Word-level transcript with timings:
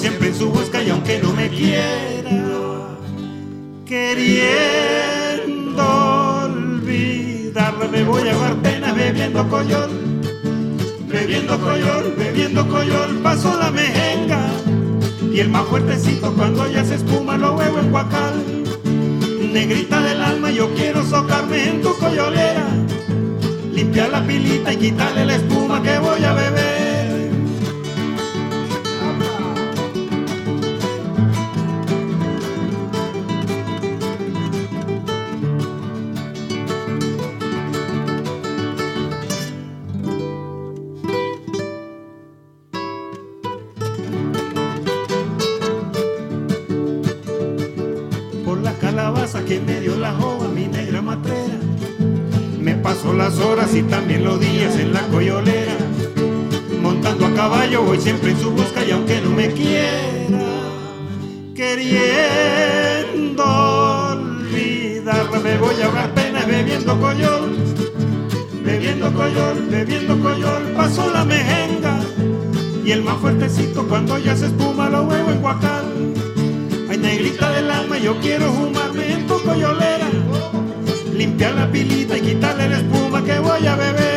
Siempre 0.00 0.28
en 0.28 0.34
su 0.34 0.50
busca 0.50 0.82
y 0.82 0.90
aunque 0.90 1.18
no 1.18 1.32
me 1.32 1.48
quiera, 1.48 2.30
queriendo 3.86 5.84
olvidarme 6.44 7.88
me 7.88 8.04
voy 8.04 8.28
a 8.28 8.34
dar 8.34 8.56
penas 8.56 8.94
bebiendo 8.94 9.48
coyol. 9.48 9.90
Bebiendo 11.06 11.58
coyol, 11.58 12.14
bebiendo 12.16 12.66
coyol, 12.68 13.18
paso 13.22 13.58
la 13.58 13.70
mejenga. 13.70 14.48
Y 15.32 15.40
el 15.40 15.48
más 15.50 15.66
fuertecito 15.66 16.32
cuando 16.34 16.70
ya 16.70 16.84
se 16.84 16.94
espuma 16.94 17.36
lo 17.36 17.56
huevo 17.56 17.80
en 17.80 17.90
guacal 17.90 18.60
negrita 19.52 20.00
del 20.00 20.22
alma, 20.22 20.50
yo 20.50 20.72
quiero 20.74 21.04
socarme 21.04 21.68
en 21.68 21.82
tu 21.82 21.96
coyolera, 21.98 22.68
limpiar 23.72 24.10
la 24.10 24.24
pilita 24.24 24.72
y 24.72 24.76
quitarle 24.76 25.26
la 25.26 25.36
espuma 25.36 25.82
que 25.82 25.98
voy 25.98 26.24
a 26.24 26.32
beber. 26.34 26.79
Y 53.74 53.82
también 53.82 54.24
los 54.24 54.40
días 54.40 54.74
en 54.76 54.92
la 54.92 55.02
coyolera. 55.08 55.74
Montando 56.82 57.26
a 57.26 57.34
caballo 57.34 57.82
voy 57.82 58.00
siempre 58.00 58.32
en 58.32 58.40
su 58.40 58.50
busca 58.50 58.84
y 58.84 58.90
aunque 58.90 59.20
no 59.20 59.30
me 59.30 59.48
quiera, 59.52 60.38
queriendo 61.54 63.44
olvidarla, 64.12 65.38
me 65.38 65.56
voy 65.58 65.80
a 65.80 65.86
ahogar 65.86 66.12
pena 66.14 66.44
bebiendo 66.46 66.98
coyol. 66.98 67.56
Bebiendo 68.64 69.12
coyol, 69.12 69.66
bebiendo 69.70 70.18
coyol, 70.18 70.62
paso 70.76 71.08
la 71.12 71.24
mejenga. 71.24 72.00
Y 72.84 72.90
el 72.90 73.02
más 73.02 73.18
fuertecito 73.18 73.86
cuando 73.86 74.18
ya 74.18 74.34
se 74.36 74.46
espuma 74.46 74.88
lo 74.90 75.02
huevo 75.02 75.30
en 75.30 75.40
guacal. 75.40 75.84
Ay, 76.88 76.98
negrita 76.98 77.50
del 77.52 77.70
alma, 77.70 77.98
yo 77.98 78.18
quiero 78.20 78.52
fumarme 78.52 79.12
en 79.12 79.26
tu 79.26 79.40
coyolera. 79.42 79.99
Limpiar 81.20 81.54
la 81.54 81.70
pilita 81.70 82.16
y 82.16 82.22
quitarle 82.22 82.66
la 82.66 82.78
espuma 82.78 83.22
que 83.22 83.38
voy 83.40 83.66
a 83.66 83.76
beber. 83.76 84.09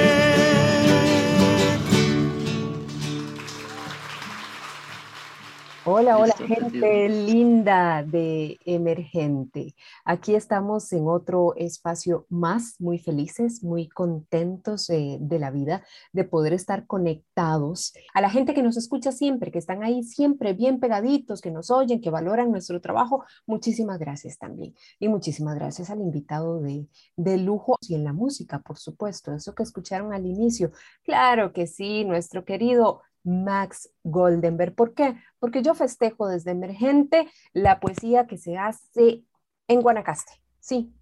Hola, 5.85 6.17
hola 6.17 6.33
gente 6.37 7.09
linda 7.09 8.03
de 8.03 8.57
Emergente. 8.63 9.75
Aquí 10.05 10.33
estamos 10.33 10.93
en 10.93 11.09
otro 11.09 11.55
espacio 11.57 12.25
más, 12.29 12.79
muy 12.79 12.99
felices, 12.99 13.65
muy 13.65 13.89
contentos 13.89 14.89
eh, 14.89 15.17
de 15.19 15.39
la 15.39 15.51
vida, 15.51 15.83
de 16.13 16.23
poder 16.23 16.53
estar 16.53 16.87
conectados. 16.87 17.91
A 18.13 18.21
la 18.21 18.29
gente 18.29 18.53
que 18.53 18.63
nos 18.63 18.77
escucha 18.77 19.11
siempre, 19.11 19.51
que 19.51 19.59
están 19.59 19.83
ahí 19.83 20.03
siempre 20.03 20.53
bien 20.53 20.79
pegaditos, 20.79 21.41
que 21.41 21.51
nos 21.51 21.69
oyen, 21.69 21.99
que 21.99 22.09
valoran 22.09 22.49
nuestro 22.49 22.79
trabajo, 22.79 23.25
muchísimas 23.45 23.99
gracias 23.99 24.37
también. 24.37 24.73
Y 24.99 25.09
muchísimas 25.09 25.55
gracias 25.55 25.89
al 25.89 25.99
invitado 25.99 26.61
de, 26.61 26.87
de 27.17 27.37
lujo 27.37 27.75
y 27.81 27.95
en 27.95 28.05
la 28.05 28.13
música, 28.13 28.59
por 28.59 28.77
supuesto, 28.77 29.33
eso 29.33 29.53
que 29.53 29.63
escucharon 29.63 30.13
al 30.13 30.25
inicio. 30.25 30.71
Claro 31.03 31.51
que 31.51 31.67
sí, 31.67 32.05
nuestro 32.05 32.45
querido 32.45 33.01
Max 33.23 33.89
Goldenberg. 34.03 34.75
¿Por 34.75 34.93
qué? 34.93 35.15
Porque 35.39 35.61
yo 35.61 35.73
festejo 35.73 36.27
desde 36.27 36.51
emergente 36.51 37.27
la 37.53 37.79
poesía 37.79 38.27
que 38.27 38.37
se 38.37 38.57
hace 38.57 39.23
en 39.67 39.81
Guanacaste, 39.81 40.33
sí, 40.59 40.93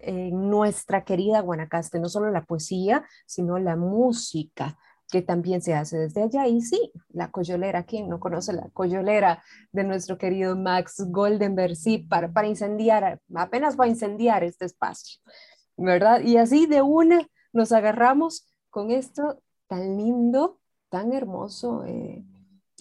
en 0.00 0.50
nuestra 0.50 1.04
querida 1.04 1.40
Guanacaste, 1.40 1.98
no 1.98 2.08
solo 2.08 2.30
la 2.30 2.44
poesía, 2.44 3.04
sino 3.26 3.58
la 3.58 3.76
música 3.76 4.78
que 5.10 5.22
también 5.22 5.62
se 5.62 5.74
hace 5.74 5.98
desde 5.98 6.22
allá. 6.22 6.46
Y 6.46 6.60
sí, 6.60 6.92
la 7.08 7.30
coyolera, 7.30 7.84
¿quién 7.84 8.08
no 8.08 8.20
conoce 8.20 8.52
la 8.52 8.68
coyolera 8.70 9.42
de 9.72 9.84
nuestro 9.84 10.18
querido 10.18 10.56
Max 10.56 11.02
Goldenberg? 11.08 11.76
Sí, 11.76 11.98
para, 11.98 12.32
para 12.32 12.48
incendiar, 12.48 13.20
apenas 13.34 13.78
va 13.78 13.84
a 13.84 13.88
incendiar 13.88 14.44
este 14.44 14.66
espacio, 14.66 15.20
¿verdad? 15.76 16.20
Y 16.20 16.36
así 16.36 16.66
de 16.66 16.82
una 16.82 17.26
nos 17.52 17.72
agarramos 17.72 18.52
con 18.70 18.90
esto 18.90 19.42
tan 19.66 19.96
lindo 19.96 20.60
tan 20.90 21.12
hermoso 21.12 21.84
eh, 21.84 22.24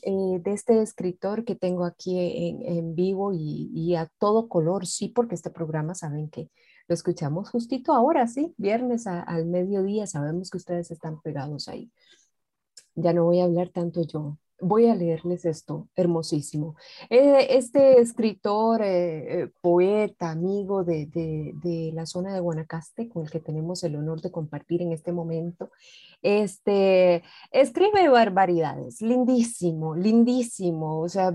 eh, 0.04 0.40
de 0.42 0.54
este 0.54 0.82
escritor 0.82 1.44
que 1.44 1.56
tengo 1.56 1.86
aquí 1.86 2.18
en, 2.66 2.96
vivo 2.96 3.32
y, 3.34 3.96
a 3.96 4.08
todo 4.20 4.48
color, 4.48 4.86
sí, 4.86 5.10
porque 5.10 5.36
este 5.36 5.50
programa 5.50 5.96
saben 5.96 6.30
que 6.30 6.50
lo 6.88 6.94
escuchamos 6.94 7.50
justito 7.50 7.94
ahora, 7.94 8.28
sí, 8.28 8.54
viernes 8.58 9.08
al 9.08 9.46
mediodía, 9.46 10.08
sabemos 10.08 10.50
que 10.50 10.58
ustedes 10.58 10.92
están 10.92 11.22
pegados 11.22 11.68
ahí. 11.68 11.92
Ya 12.96 13.14
no 13.14 13.26
voy 13.26 13.42
a 13.42 13.46
hablar 13.46 13.70
tanto 13.70 14.02
yo, 14.04 14.38
voy 14.60 14.88
a 14.88 14.96
leerles 14.96 15.46
esto, 15.46 15.88
hermosísimo. 15.96 16.76
Eh, 17.10 17.48
este 17.52 18.00
escritor, 18.00 18.82
eh, 18.82 19.44
eh, 19.44 19.52
poeta, 19.62 20.32
amigo 20.32 20.84
de, 20.84 21.06
de, 21.08 21.92
la 21.94 22.06
zona 22.06 22.34
de 22.34 22.40
Guanacaste, 22.40 23.10
con 23.10 23.24
el 23.24 23.32
que 23.32 23.40
tenemos 23.40 23.84
el 23.84 23.96
honor 23.96 24.22
de 24.22 24.32
compartir 24.32 24.82
en 24.82 24.92
este 24.94 25.12
momento, 25.12 25.72
este, 26.22 27.24
escribe 27.52 28.10
barbaridades, 28.10 29.02
lindísimo, 29.02 29.96
lindísimo. 29.96 31.00
O 31.02 31.10
sea, 31.10 31.32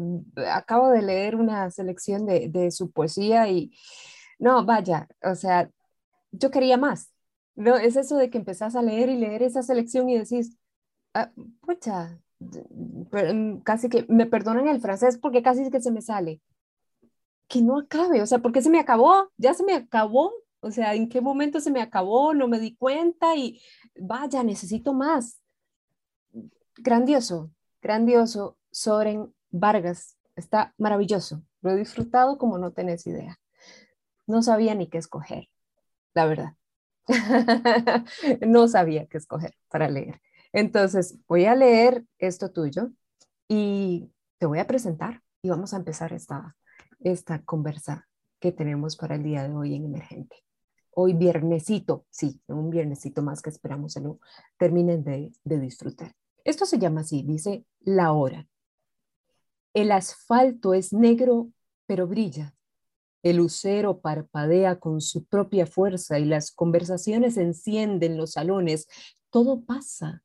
acabo 0.52 0.90
de 0.90 1.02
leer 1.02 1.36
una 1.36 1.70
selección 1.70 2.26
de, 2.26 2.48
de 2.48 2.70
su 2.70 2.90
poesía 2.90 3.48
y, 3.48 3.72
no, 4.38 4.64
vaya, 4.64 5.08
o 5.22 5.34
sea, 5.36 5.70
yo 6.32 6.50
quería 6.50 6.76
más. 6.76 7.12
No, 7.54 7.76
es 7.76 7.96
eso 7.96 8.16
de 8.16 8.30
que 8.30 8.38
empezás 8.38 8.76
a 8.76 8.82
leer 8.82 9.08
y 9.10 9.16
leer 9.18 9.42
esa 9.42 9.62
selección 9.62 10.08
y 10.08 10.18
decís, 10.18 10.56
ah, 11.14 11.32
pucha, 11.60 12.18
casi 13.64 13.88
que 13.88 14.06
me 14.08 14.26
perdonan 14.26 14.68
el 14.68 14.80
francés 14.80 15.18
porque 15.18 15.42
casi 15.42 15.70
que 15.70 15.80
se 15.80 15.90
me 15.90 16.02
sale. 16.02 16.40
Que 17.48 17.62
no 17.62 17.78
acabe, 17.78 18.22
o 18.22 18.26
sea, 18.26 18.38
¿por 18.38 18.52
qué 18.52 18.62
se 18.62 18.70
me 18.70 18.80
acabó? 18.80 19.30
Ya 19.36 19.52
se 19.54 19.64
me 19.64 19.74
acabó, 19.74 20.32
o 20.60 20.70
sea, 20.70 20.94
¿en 20.94 21.08
qué 21.08 21.20
momento 21.20 21.60
se 21.60 21.70
me 21.70 21.82
acabó? 21.82 22.34
No 22.34 22.48
me 22.48 22.60
di 22.60 22.74
cuenta 22.76 23.36
y 23.36 23.60
vaya, 23.96 24.42
necesito 24.42 24.94
más. 24.94 25.40
Grandioso, 26.76 27.50
grandioso. 27.82 28.56
Soren 28.70 29.34
Vargas, 29.50 30.16
está 30.34 30.74
maravilloso. 30.78 31.42
Lo 31.60 31.70
he 31.70 31.76
disfrutado 31.76 32.38
como 32.38 32.58
no 32.58 32.72
tenés 32.72 33.06
idea. 33.06 33.38
No 34.26 34.42
sabía 34.42 34.74
ni 34.74 34.88
qué 34.88 34.98
escoger, 34.98 35.48
la 36.14 36.26
verdad. 36.26 36.54
no 38.46 38.68
sabía 38.68 39.06
qué 39.06 39.18
escoger 39.18 39.54
para 39.68 39.88
leer. 39.88 40.20
Entonces, 40.52 41.18
voy 41.26 41.46
a 41.46 41.54
leer 41.54 42.04
esto 42.18 42.50
tuyo 42.50 42.90
y 43.48 44.10
te 44.38 44.46
voy 44.46 44.58
a 44.58 44.66
presentar 44.66 45.22
y 45.40 45.48
vamos 45.48 45.72
a 45.72 45.78
empezar 45.78 46.12
esta, 46.12 46.56
esta 47.00 47.42
conversa 47.42 48.08
que 48.38 48.52
tenemos 48.52 48.96
para 48.96 49.14
el 49.14 49.22
día 49.22 49.48
de 49.48 49.54
hoy 49.54 49.74
en 49.74 49.86
Emergente. 49.86 50.36
Hoy 50.90 51.14
viernesito, 51.14 52.04
sí, 52.10 52.42
un 52.48 52.68
viernesito 52.68 53.22
más 53.22 53.40
que 53.40 53.48
esperamos 53.48 53.94
que 53.94 54.02
terminen 54.58 55.04
de, 55.04 55.32
de 55.42 55.58
disfrutar. 55.58 56.14
Esto 56.44 56.66
se 56.66 56.78
llama 56.78 57.00
así, 57.00 57.22
dice 57.22 57.64
la 57.80 58.12
hora. 58.12 58.46
El 59.72 59.90
asfalto 59.90 60.74
es 60.74 60.92
negro, 60.92 61.50
pero 61.86 62.06
brilla. 62.06 62.54
El 63.22 63.36
lucero 63.36 64.00
parpadea 64.00 64.78
con 64.80 65.00
su 65.00 65.24
propia 65.24 65.66
fuerza 65.66 66.18
y 66.18 66.26
las 66.26 66.50
conversaciones 66.50 67.38
encienden 67.38 68.18
los 68.18 68.32
salones. 68.32 68.86
Todo 69.30 69.62
pasa 69.62 70.22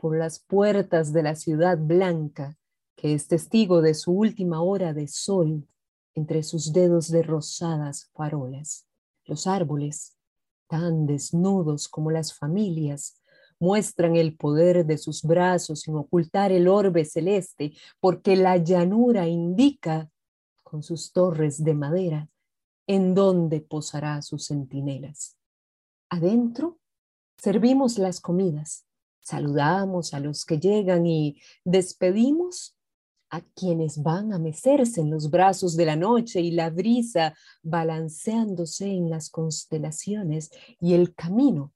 por 0.00 0.16
las 0.16 0.40
puertas 0.40 1.12
de 1.12 1.22
la 1.22 1.36
ciudad 1.36 1.76
blanca 1.76 2.56
que 2.96 3.12
es 3.14 3.28
testigo 3.28 3.82
de 3.82 3.94
su 3.94 4.12
última 4.12 4.62
hora 4.62 4.94
de 4.94 5.08
sol 5.08 5.66
entre 6.14 6.42
sus 6.42 6.72
dedos 6.72 7.10
de 7.10 7.22
rosadas 7.22 8.10
farolas. 8.14 8.86
Los 9.26 9.46
árboles, 9.46 10.16
tan 10.68 11.06
desnudos 11.06 11.88
como 11.88 12.10
las 12.10 12.34
familias, 12.34 13.20
muestran 13.58 14.16
el 14.16 14.36
poder 14.36 14.86
de 14.86 14.96
sus 14.98 15.22
brazos 15.22 15.80
sin 15.80 15.96
ocultar 15.96 16.50
el 16.50 16.66
orbe 16.66 17.04
celeste, 17.04 17.74
porque 18.00 18.36
la 18.36 18.56
llanura 18.56 19.28
indica, 19.28 20.10
con 20.62 20.82
sus 20.82 21.12
torres 21.12 21.62
de 21.62 21.74
madera, 21.74 22.28
en 22.86 23.14
dónde 23.14 23.60
posará 23.60 24.20
sus 24.22 24.46
centinelas. 24.46 25.36
Adentro 26.08 26.78
servimos 27.36 27.98
las 27.98 28.20
comidas, 28.20 28.86
saludamos 29.20 30.14
a 30.14 30.20
los 30.20 30.44
que 30.44 30.58
llegan 30.58 31.06
y 31.06 31.40
despedimos 31.64 32.76
a 33.30 33.42
quienes 33.42 34.02
van 34.02 34.32
a 34.32 34.38
mecerse 34.38 35.00
en 35.00 35.10
los 35.10 35.30
brazos 35.30 35.76
de 35.76 35.86
la 35.86 35.96
noche 35.96 36.40
y 36.40 36.50
la 36.50 36.68
brisa 36.70 37.34
balanceándose 37.62 38.86
en 38.86 39.08
las 39.08 39.30
constelaciones 39.30 40.50
y 40.80 40.94
el 40.94 41.14
camino 41.14 41.72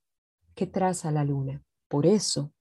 que 0.54 0.66
traza 0.66 1.12
la 1.12 1.24
luna. 1.24 1.62
Por 1.88 2.06
eso, 2.06 2.52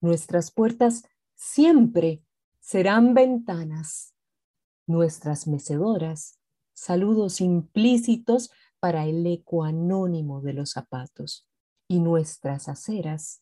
nuestras 0.00 0.52
puertas 0.52 1.02
siempre 1.34 2.22
serán 2.60 3.14
ventanas, 3.14 4.14
nuestras 4.86 5.48
mecedoras, 5.48 6.38
saludos 6.72 7.40
implícitos 7.40 8.50
para 8.78 9.06
el 9.06 9.26
eco 9.26 9.64
anónimo 9.64 10.40
de 10.40 10.52
los 10.52 10.70
zapatos, 10.70 11.46
y 11.88 11.98
nuestras 11.98 12.68
aceras 12.68 13.40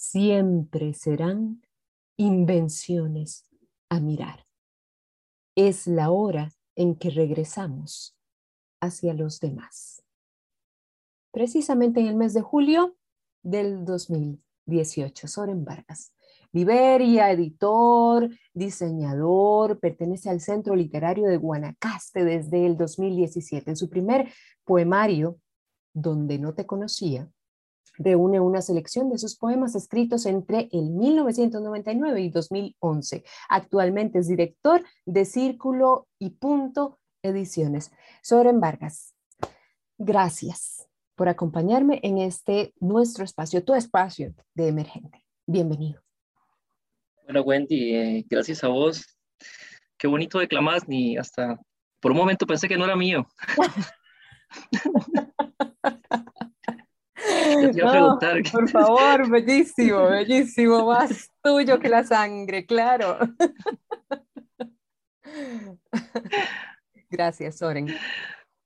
siempre 0.00 0.94
serán 0.94 1.60
invenciones 2.16 3.44
a 3.90 4.00
mirar. 4.00 4.46
Es 5.54 5.86
la 5.86 6.10
hora 6.10 6.52
en 6.74 6.94
que 6.94 7.10
regresamos 7.10 8.16
hacia 8.80 9.12
los 9.12 9.40
demás. 9.40 10.02
Precisamente 11.32 12.00
en 12.00 12.06
el 12.06 12.16
mes 12.16 12.32
de 12.32 12.40
julio 12.40 12.96
del 13.42 13.84
2018, 13.84 15.28
Soren 15.28 15.66
Vargas. 15.66 16.14
Liberia, 16.50 17.30
editor, 17.30 18.30
diseñador, 18.54 19.78
pertenece 19.80 20.30
al 20.30 20.40
Centro 20.40 20.74
Literario 20.74 21.28
de 21.28 21.36
Guanacaste 21.36 22.24
desde 22.24 22.64
el 22.64 22.78
2017. 22.78 23.68
En 23.68 23.76
su 23.76 23.90
primer 23.90 24.32
poemario, 24.64 25.38
Donde 25.92 26.38
no 26.38 26.54
te 26.54 26.66
conocía, 26.66 27.30
reúne 28.00 28.40
una 28.40 28.62
selección 28.62 29.10
de 29.10 29.18
sus 29.18 29.36
poemas 29.36 29.74
escritos 29.74 30.26
entre 30.26 30.68
el 30.72 30.90
1999 30.90 32.20
y 32.22 32.30
2011. 32.30 33.24
Actualmente 33.48 34.18
es 34.18 34.28
director 34.28 34.82
de 35.04 35.24
Círculo 35.24 36.08
y 36.18 36.30
Punto 36.30 36.98
Ediciones. 37.22 37.92
Soren 38.22 38.58
Vargas, 38.58 39.14
gracias 39.98 40.88
por 41.14 41.28
acompañarme 41.28 42.00
en 42.02 42.16
este 42.16 42.72
nuestro 42.80 43.24
espacio, 43.24 43.62
tu 43.62 43.74
espacio 43.74 44.34
de 44.54 44.68
emergente. 44.68 45.26
Bienvenido. 45.46 46.00
Bueno, 47.24 47.42
Wendy, 47.42 47.94
eh, 47.94 48.26
gracias 48.28 48.64
a 48.64 48.68
vos. 48.68 49.04
Qué 49.98 50.06
bonito 50.08 50.38
declamas, 50.38 50.88
ni 50.88 51.18
hasta 51.18 51.60
por 52.00 52.12
un 52.12 52.16
momento 52.16 52.46
pensé 52.46 52.66
que 52.66 52.78
no 52.78 52.86
era 52.86 52.96
mío. 52.96 53.26
por 58.52 58.68
favor, 58.68 59.30
bellísimo, 59.30 60.04
bellísimo, 60.08 60.86
más 60.86 61.30
tuyo 61.42 61.78
que 61.78 61.88
la 61.88 62.04
sangre, 62.04 62.66
claro. 62.66 63.18
Gracias, 67.10 67.58
Soren. 67.58 67.88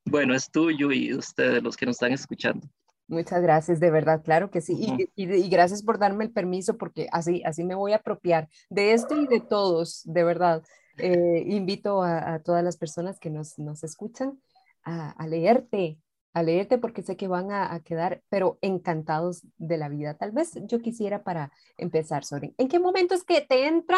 Bueno, 0.04 0.34
es 0.34 0.50
tuyo 0.50 0.92
y 0.92 1.14
ustedes 1.14 1.62
los 1.62 1.76
que 1.76 1.86
nos 1.86 1.96
están 1.96 2.12
escuchando. 2.12 2.68
Muchas 3.06 3.42
gracias, 3.42 3.80
de 3.80 3.90
verdad, 3.90 4.22
claro 4.22 4.50
que 4.50 4.60
sí. 4.60 5.10
Y, 5.14 5.48
gracias 5.48 5.82
por 5.82 5.98
darme 5.98 6.24
el 6.24 6.32
permiso 6.32 6.76
porque 6.78 7.08
así, 7.12 7.42
así 7.44 7.64
me 7.64 7.74
voy 7.74 7.92
a 7.92 7.96
apropiar 7.96 8.48
de 8.70 8.92
esto 8.92 9.20
y 9.20 9.26
de 9.26 9.40
todos, 9.40 10.02
de 10.04 10.24
verdad. 10.24 10.62
Eh, 10.96 11.44
invito 11.48 12.02
a, 12.02 12.38
todas 12.38 12.62
las 12.62 12.76
personas 12.76 13.18
que 13.18 13.28
nos, 13.28 13.58
nos 13.58 13.82
escuchan 13.82 14.40
a, 14.84 15.10
a, 15.10 15.26
leerte, 15.26 15.98
a 16.34 16.42
leerte 16.42 16.78
porque 16.78 17.02
sé 17.02 17.16
que 17.16 17.28
van 17.28 17.52
a, 17.52 17.80
quedar, 17.80 18.22
pero 18.28 18.58
encantados 18.60 19.42
de 19.56 19.78
la 19.78 19.88
vida. 19.88 20.14
Tal 20.18 20.32
vez 20.32 20.52
yo 20.66 20.80
quisiera 20.80 21.22
para 21.22 21.52
empezar, 21.78 22.24
Soren, 22.24 22.54
¿en 22.58 22.68
qué 22.68 22.78
momento 22.78 23.14
es 23.14 23.24
que 23.24 23.40
te 23.40 23.66
entra 23.66 23.96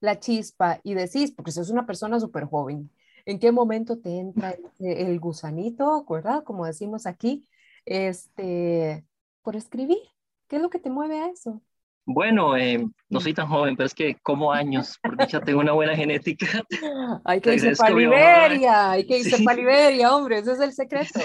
la 0.00 0.18
chispa 0.18 0.80
y 0.82 0.94
decís, 0.94 1.32
porque 1.32 1.52
sos 1.52 1.70
una 1.70 1.86
persona 1.86 2.18
súper 2.18 2.46
joven, 2.46 2.90
¿en 3.26 3.38
qué 3.38 3.52
momento 3.52 3.98
te 3.98 4.18
entra 4.18 4.56
el, 4.80 5.20
gusanito, 5.20 6.04
verdad? 6.08 6.42
Como 6.44 6.64
decimos 6.64 7.06
aquí, 7.06 7.46
este, 7.84 9.04
por 9.42 9.54
escribir. 9.54 9.98
¿Qué 10.48 10.56
es 10.56 10.62
lo 10.62 10.70
que 10.70 10.80
te 10.80 10.90
mueve 10.90 11.20
a 11.20 11.28
eso? 11.28 11.62
Bueno, 12.12 12.56
eh, 12.56 12.84
no 13.08 13.20
soy 13.20 13.32
tan 13.34 13.46
joven, 13.46 13.76
pero 13.76 13.86
es 13.86 13.94
que 13.94 14.16
como 14.16 14.52
años, 14.52 14.98
por 15.00 15.16
dicha 15.16 15.40
tengo 15.40 15.60
una 15.60 15.72
buena 15.72 15.94
genética. 15.96 16.64
Hay 17.24 17.40
que 17.40 17.54
irse 17.54 17.76
para 17.76 17.94
Liberia, 17.94 18.90
hay 18.90 19.06
que 19.06 19.18
irse 19.18 19.44
para 19.44 19.56
Liberia, 19.56 20.12
hombre, 20.12 20.38
ese 20.38 20.52
es 20.52 20.60
el 20.60 20.72
secreto. 20.72 21.20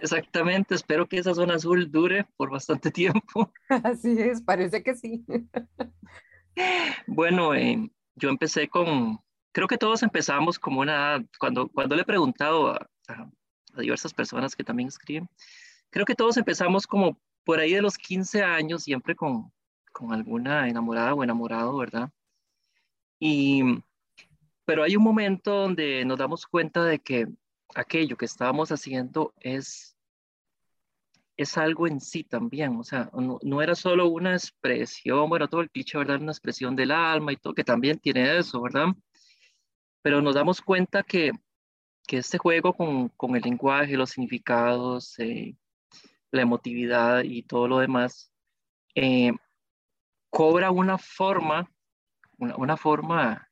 Exactamente, 0.00 0.74
espero 0.74 1.06
que 1.06 1.18
esa 1.18 1.34
zona 1.34 1.56
azul 1.56 1.90
dure 1.90 2.26
por 2.38 2.50
bastante 2.50 2.90
tiempo. 2.90 3.52
Así 3.84 4.18
es, 4.18 4.40
parece 4.40 4.82
que 4.82 4.94
sí. 4.94 5.26
Bueno, 7.06 7.54
eh, 7.54 7.90
yo 8.14 8.30
empecé 8.30 8.66
con, 8.66 9.18
creo 9.52 9.68
que 9.68 9.76
todos 9.76 10.02
empezamos 10.02 10.58
como 10.58 10.80
una, 10.80 11.22
cuando, 11.38 11.68
cuando 11.68 11.96
le 11.96 12.02
he 12.02 12.06
preguntado 12.06 12.68
a, 12.68 12.88
a 13.08 13.80
diversas 13.80 14.14
personas 14.14 14.56
que 14.56 14.64
también 14.64 14.88
escriben, 14.88 15.28
creo 15.90 16.06
que 16.06 16.14
todos 16.14 16.38
empezamos 16.38 16.86
como 16.86 17.18
por 17.44 17.60
ahí 17.60 17.74
de 17.74 17.82
los 17.82 17.96
15 17.96 18.42
años, 18.42 18.84
siempre 18.84 19.14
con, 19.14 19.52
con 19.92 20.12
alguna 20.12 20.68
enamorada 20.68 21.14
o 21.14 21.24
enamorado, 21.24 21.76
¿verdad? 21.76 22.10
Y, 23.18 23.62
pero 24.64 24.82
hay 24.82 24.96
un 24.96 25.02
momento 25.02 25.52
donde 25.52 26.04
nos 26.04 26.18
damos 26.18 26.46
cuenta 26.46 26.84
de 26.84 26.98
que 27.00 27.26
aquello 27.74 28.16
que 28.16 28.24
estábamos 28.24 28.72
haciendo 28.72 29.34
es, 29.40 29.96
es 31.36 31.56
algo 31.58 31.86
en 31.86 32.00
sí 32.00 32.24
también, 32.24 32.76
o 32.76 32.84
sea, 32.84 33.10
no, 33.12 33.62
era 33.62 33.74
solo 33.74 34.08
una 34.08 34.32
expresión, 34.32 35.28
bueno, 35.28 35.48
todo 35.48 35.60
el 35.60 35.70
cliché, 35.70 35.98
¿verdad? 35.98 36.20
Una 36.20 36.32
expresión 36.32 36.76
del 36.76 36.90
alma 36.92 37.32
y 37.32 37.36
todo, 37.36 37.54
que 37.54 37.64
también 37.64 37.98
tiene 37.98 38.38
eso, 38.38 38.60
¿verdad? 38.62 38.88
Pero 40.02 40.22
nos 40.22 40.34
damos 40.34 40.60
cuenta 40.60 41.02
que, 41.02 41.32
que 42.06 42.18
este 42.18 42.38
juego 42.38 42.74
con, 42.74 43.08
con 43.10 43.36
el 43.36 43.42
lenguaje, 43.42 43.96
los 43.96 44.10
significados, 44.10 45.18
eh, 45.18 45.56
la 46.30 46.42
emotividad 46.42 47.22
y 47.24 47.42
todo 47.42 47.68
lo 47.68 47.78
demás, 47.78 48.32
eh, 48.94 49.32
cobra 50.30 50.70
una 50.70 50.98
forma, 50.98 51.70
una, 52.38 52.76
forma, 52.76 53.48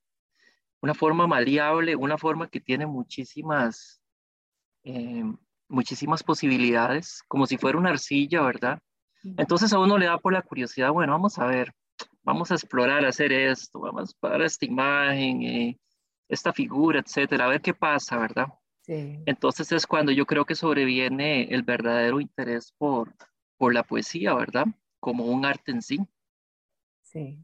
una 0.80 0.94
forma 0.94 1.26
maleable, 1.26 1.96
una 1.96 2.18
forma 2.18 2.48
que 2.48 2.60
tiene 2.60 2.86
muchísimas, 2.86 4.00
eh, 4.84 5.24
muchísimas 5.68 6.22
posibilidades, 6.22 7.22
como 7.28 7.46
si 7.46 7.58
fuera 7.58 7.78
una 7.78 7.90
arcilla, 7.90 8.42
¿verdad? 8.42 8.78
Entonces 9.36 9.72
a 9.72 9.78
uno 9.78 9.98
le 9.98 10.06
da 10.06 10.18
por 10.18 10.32
la 10.32 10.42
curiosidad, 10.42 10.92
bueno, 10.92 11.12
vamos 11.12 11.38
a 11.38 11.46
ver, 11.46 11.72
vamos 12.22 12.50
a 12.50 12.54
explorar, 12.54 13.04
hacer 13.04 13.32
esto, 13.32 13.80
vamos 13.80 14.14
a 14.14 14.20
para 14.20 14.46
esta 14.46 14.64
imagen, 14.64 15.42
eh, 15.42 15.78
esta 16.28 16.52
figura, 16.52 17.00
etcétera, 17.00 17.46
a 17.46 17.48
ver 17.48 17.60
qué 17.60 17.74
pasa, 17.74 18.16
¿verdad? 18.18 18.46
Entonces 18.88 19.70
es 19.72 19.86
cuando 19.86 20.12
yo 20.12 20.24
creo 20.24 20.46
que 20.46 20.54
sobreviene 20.54 21.44
el 21.44 21.62
verdadero 21.62 22.20
interés 22.20 22.72
por, 22.78 23.12
por 23.58 23.74
la 23.74 23.82
poesía, 23.82 24.34
¿verdad? 24.34 24.66
Como 24.98 25.26
un 25.26 25.44
arte 25.44 25.72
en 25.72 25.82
sí. 25.82 25.98
Sí, 27.02 27.38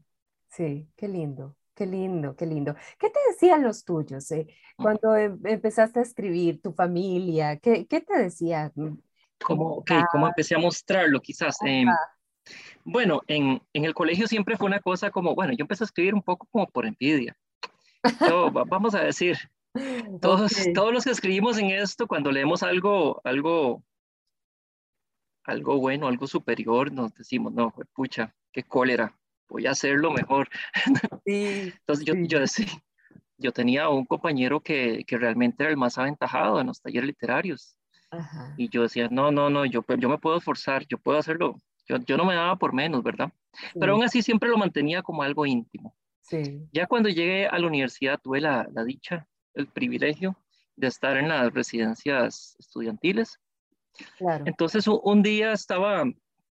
sí, 0.49 0.89
qué 0.95 1.07
lindo, 1.07 1.55
qué 1.75 1.85
lindo, 1.85 2.35
qué 2.35 2.47
lindo. 2.47 2.75
¿Qué 2.97 3.09
te 3.11 3.19
decían 3.29 3.63
los 3.63 3.85
tuyos 3.85 4.31
eh? 4.31 4.47
Mm. 4.77 4.83
cuando 4.83 5.15
em, 5.15 5.39
empezaste 5.45 5.99
a 5.99 6.03
escribir, 6.03 6.61
tu 6.61 6.73
familia? 6.73 7.57
¿Qué, 7.57 7.85
qué 7.85 8.01
te 8.01 8.17
decían? 8.17 8.71
¿Cómo, 9.43 9.75
okay, 9.77 10.01
¿Cómo 10.11 10.27
empecé 10.27 10.55
a 10.55 10.59
mostrarlo 10.59 11.21
quizás? 11.21 11.57
Em, 11.63 11.87
bueno, 12.83 13.21
en, 13.27 13.61
en, 13.73 13.85
el 13.85 13.93
colegio 13.93 14.27
siempre 14.27 14.57
fue 14.57 14.67
una 14.67 14.79
cosa 14.79 15.11
como, 15.11 15.35
bueno, 15.35 15.53
yo 15.53 15.63
empecé 15.63 15.83
a 15.83 15.85
escribir 15.85 16.15
un 16.15 16.23
poco 16.23 16.47
como 16.51 16.67
por 16.67 16.87
envidia. 16.87 17.37
vamos 18.69 18.95
a 18.95 19.01
decir, 19.03 19.37
todos, 20.21 20.51
todos 20.73 20.93
los 20.93 21.03
que 21.03 21.11
escribimos 21.11 21.57
en 21.57 21.71
esto, 21.71 22.07
cuando 22.07 22.31
leemos 22.31 22.63
algo, 22.63 23.21
algo, 23.23 23.83
algo 25.43 25.79
bueno, 25.79 26.07
algo 26.07 26.27
superior, 26.27 26.91
nos 26.91 27.13
decimos, 27.13 27.53
no, 27.53 27.73
pucha, 27.93 28.33
qué 28.51 28.63
cólera, 28.63 29.17
voy 29.49 29.67
a 29.67 29.71
hacerlo 29.71 30.11
mejor. 30.11 30.49
Entonces 31.25 32.05
yo, 32.05 32.13
yo, 32.15 32.39
yo 33.37 33.51
tenía 33.51 33.89
un 33.89 34.05
compañero 34.05 34.61
que, 34.61 35.03
que, 35.05 35.17
realmente 35.17 35.63
era 35.63 35.71
el 35.71 35.77
más 35.77 35.97
aventajado 35.97 36.59
en 36.59 36.67
los 36.67 36.81
talleres 36.81 37.07
literarios. 37.07 37.77
Y 38.55 38.69
yo 38.69 38.83
decía, 38.83 39.09
no, 39.11 39.29
no, 39.29 39.49
no, 39.49 39.65
yo, 39.65 39.83
yo 39.97 40.09
me 40.09 40.17
puedo 40.17 40.37
esforzar, 40.37 40.85
yo 40.87 40.97
puedo 40.97 41.17
hacerlo. 41.17 41.59
Yo, 41.85 41.97
yo 41.97 42.15
no 42.15 42.23
me 42.23 42.33
daba 42.33 42.55
por 42.55 42.71
menos, 42.73 43.03
¿verdad? 43.03 43.29
Pero 43.77 43.93
aún 43.93 44.03
así 44.03 44.21
siempre 44.21 44.49
lo 44.49 44.57
mantenía 44.57 45.03
como 45.03 45.21
algo 45.21 45.45
íntimo. 45.45 45.93
Sí. 46.21 46.61
Ya 46.71 46.87
cuando 46.87 47.09
llegué 47.09 47.45
a 47.47 47.59
la 47.59 47.67
universidad 47.67 48.19
tuve 48.21 48.39
la, 48.39 48.67
la 48.71 48.85
dicha, 48.85 49.27
el 49.55 49.67
privilegio 49.67 50.37
de 50.75 50.87
estar 50.87 51.17
en 51.17 51.29
las 51.29 51.53
residencias 51.53 52.55
estudiantiles. 52.59 53.39
Claro. 54.17 54.43
Entonces 54.45 54.85
un, 54.87 55.23
día 55.23 55.53
estaba, 55.53 56.03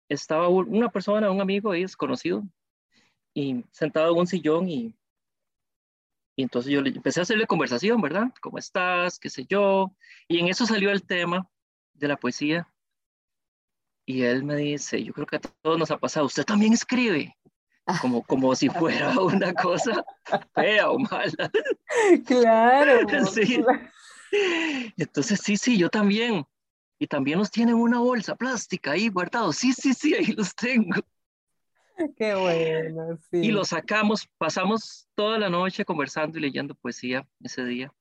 estaba 0.08 0.48
un- 0.48 0.74
una 0.74 0.90
persona, 0.90 1.30
un 1.30 1.40
amigo 1.40 1.70
ahí 1.70 1.82
desconocido, 1.82 2.42
y 3.34 3.64
sentado 3.70 4.12
en 4.12 4.18
un 4.18 4.26
sillón 4.26 4.68
y, 4.68 4.96
y 6.34 6.42
entonces 6.42 6.72
yo 6.72 6.82
le 6.82 6.90
empecé 6.90 7.20
a 7.20 7.22
hacerle 7.22 7.46
conversación, 7.46 8.00
¿verdad? 8.00 8.32
¿Cómo 8.40 8.58
estás? 8.58 9.18
¿Qué 9.18 9.30
sé 9.30 9.46
yo? 9.48 9.94
Y 10.26 10.38
en 10.38 10.48
eso 10.48 10.66
salió 10.66 10.90
el 10.90 11.06
tema 11.06 11.48
de 11.94 12.08
la 12.08 12.16
poesía. 12.16 12.68
Y 14.06 14.22
él 14.22 14.42
me 14.42 14.56
dice, 14.56 15.04
yo 15.04 15.12
creo 15.12 15.26
que 15.26 15.36
a 15.36 15.40
todos 15.40 15.78
nos 15.78 15.90
ha 15.90 15.98
pasado, 15.98 16.26
usted 16.26 16.44
también 16.44 16.72
escribe, 16.72 17.36
como, 18.00 18.22
como 18.22 18.54
si 18.54 18.68
fuera 18.68 19.10
una 19.20 19.52
cosa 19.54 20.04
fea 20.54 20.90
o 20.90 20.98
mala. 20.98 21.50
Claro. 22.26 23.06
Sí. 23.32 23.64
Entonces, 24.98 25.40
sí, 25.42 25.56
sí, 25.56 25.78
yo 25.78 25.88
también. 25.88 26.44
Y 26.98 27.06
también 27.06 27.38
los 27.38 27.50
tienen 27.50 27.76
en 27.76 27.80
una 27.80 27.98
bolsa 28.00 28.34
plástica 28.36 28.92
ahí 28.92 29.08
guardados. 29.08 29.56
Sí, 29.56 29.72
sí, 29.72 29.94
sí, 29.94 30.14
ahí 30.14 30.26
los 30.32 30.54
tengo. 30.54 31.00
Qué 32.16 32.34
bueno, 32.34 33.18
sí. 33.30 33.38
Y 33.38 33.50
los 33.50 33.68
sacamos, 33.68 34.28
pasamos 34.36 35.08
toda 35.14 35.38
la 35.38 35.48
noche 35.48 35.84
conversando 35.84 36.38
y 36.38 36.42
leyendo 36.42 36.74
poesía 36.74 37.26
ese 37.42 37.64
día. 37.64 37.92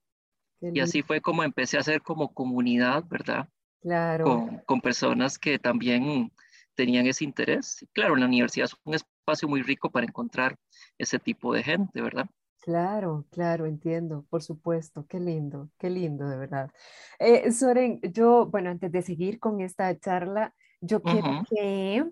Y 0.59 0.79
así 0.79 1.01
fue 1.01 1.21
como 1.21 1.43
empecé 1.43 1.77
a 1.77 1.81
hacer 1.81 2.01
como 2.01 2.33
comunidad, 2.33 3.03
¿verdad? 3.07 3.47
Claro, 3.81 4.25
Con, 4.25 4.57
con 4.65 4.81
personas 4.81 5.37
que 5.37 5.59
también 5.59 6.31
tenían 6.77 7.07
ese 7.07 7.25
interés. 7.25 7.81
Y 7.81 7.87
claro, 7.87 8.15
la 8.15 8.27
universidad 8.27 8.67
es 8.67 8.75
un 8.85 8.93
espacio 8.93 9.49
muy 9.49 9.63
rico 9.63 9.89
para 9.89 10.05
encontrar 10.05 10.57
ese 10.97 11.19
tipo 11.19 11.53
de 11.53 11.63
gente, 11.63 12.01
¿verdad? 12.01 12.27
claro, 12.67 13.25
claro, 13.31 13.65
entiendo, 13.65 14.25
por 14.29 14.43
supuesto, 14.43 15.05
qué 15.07 15.21
lindo, 15.21 15.69
qué 15.77 15.89
lindo, 15.89 16.27
de 16.27 16.35
verdad. 16.35 16.69
Eh, 17.17 17.49
Soren, 17.53 18.01
yo, 18.01 18.47
bueno, 18.47 18.69
antes 18.69 18.91
de 18.91 19.01
seguir 19.01 19.39
con 19.39 19.61
esta 19.61 19.97
charla, 19.97 20.53
yo 20.81 21.01
quiero 21.01 21.43
que, 21.49 22.05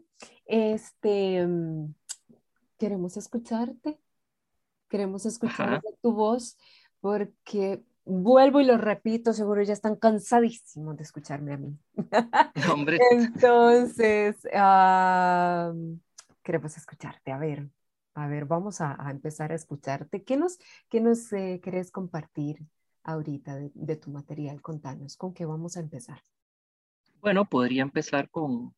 este, 0.45 1.45
mm, 1.45 1.93
queremos 2.77 3.17
escucharte, 3.17 3.99
queremos 4.87 5.25
escuchar 5.25 5.81
tu 6.01 6.13
voz, 6.13 6.57
porque 7.01 7.83
vuelvo 8.05 8.61
y 8.61 8.65
lo 8.65 8.77
repito, 8.77 9.33
seguro 9.33 9.61
ya 9.63 9.73
están 9.73 9.95
cansadísimos 9.95 10.95
de 10.95 11.03
escucharme 11.03 11.53
a 11.53 11.57
mí. 11.57 11.77
Hombre, 12.71 12.99
Entonces, 13.11 14.37
queremos 16.43 16.77
escucharte. 16.77 17.31
A 17.31 17.37
ver, 17.37 17.67
a 18.13 18.27
ver, 18.27 18.45
vamos 18.45 18.81
a, 18.81 18.95
a 18.97 19.11
empezar 19.11 19.51
a 19.51 19.55
escucharte. 19.55 20.23
¿Qué 20.23 20.37
nos, 20.37 20.57
qué 20.89 21.01
nos 21.01 21.33
eh, 21.33 21.59
querés 21.63 21.91
compartir 21.91 22.59
ahorita 23.03 23.55
de, 23.55 23.71
de 23.73 23.95
tu 23.97 24.11
material? 24.11 24.61
Contanos, 24.61 25.17
¿con 25.17 25.33
qué 25.33 25.45
vamos 25.45 25.75
a 25.77 25.81
empezar? 25.81 26.21
bueno, 27.25 27.43
podría 27.43 27.81
empezar 27.81 28.29
con, 28.29 28.75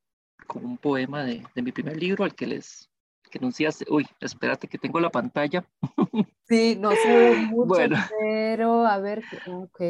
con 0.47 0.63
un 0.63 0.77
poema 0.77 1.25
de, 1.25 1.43
de 1.53 1.61
mi 1.61 1.73
primer 1.73 1.97
libro, 1.97 2.23
al 2.23 2.33
que 2.33 2.47
les 2.47 2.89
que 3.29 3.39
anunciaste. 3.39 3.85
Uy, 3.89 4.07
espérate 4.19 4.67
que 4.67 4.77
tengo 4.77 4.99
la 4.99 5.09
pantalla. 5.09 5.65
Sí, 6.47 6.77
no 6.79 6.95
se 6.95 7.11
ve 7.11 7.35
mucho, 7.35 7.67
Bueno. 7.67 7.97
pero 8.21 8.85
a 8.85 8.99
ver, 8.99 9.21
ok. 9.47 9.81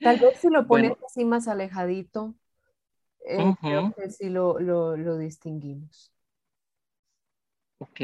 Tal 0.00 0.16
vez 0.18 0.38
si 0.40 0.48
lo 0.48 0.66
pones 0.68 0.90
Bueno. 0.90 1.06
así 1.06 1.24
más 1.24 1.48
alejadito, 1.48 2.36
eh, 3.26 3.36
creo 3.60 3.82
Ujú. 3.82 3.94
que 3.94 4.10
sí 4.10 4.28
lo, 4.28 4.60
lo, 4.60 4.96
lo 4.96 5.18
distinguimos. 5.18 6.12
Ok. 7.78 8.00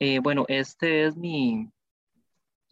Eh, 0.00 0.18
bueno, 0.18 0.44
este 0.48 1.06
es 1.06 1.16
mi, 1.16 1.70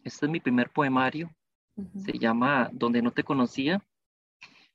este 0.03 0.25
es 0.25 0.31
mi 0.31 0.41
primer 0.41 0.69
poemario. 0.69 1.33
Ujú. 1.77 1.99
Se 2.01 2.19
llama 2.19 2.69
Donde 2.73 3.01
no 3.01 3.11
te 3.11 3.23
conocía. 3.23 3.81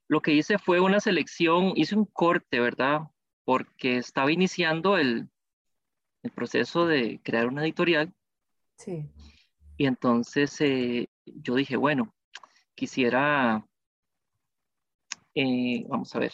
Lo 0.09 0.23
que 0.23 0.33
hice 0.33 0.59
fue 0.59 0.81
una 0.81 1.01
selección, 1.01 1.73
hice 1.77 1.95
un 1.95 2.07
corte, 2.07 2.59
¿verdad? 2.59 3.03
Porque 3.45 3.99
estaba 3.99 4.33
iniciando 4.33 4.97
el, 4.97 5.29
el 6.29 6.33
proceso 6.35 6.87
de 6.87 7.21
crear 7.25 7.47
una 7.49 7.63
editorial 7.65 8.13
Sí. 8.77 9.11
y 9.77 9.87
entonces 9.87 10.61
eh, 10.61 11.09
yo 11.25 11.55
dije, 11.55 11.77
bueno, 11.77 12.15
quisiera, 12.75 13.65
eh, 15.35 15.85
vamos 15.89 16.15
a 16.15 16.19
ver, 16.21 16.33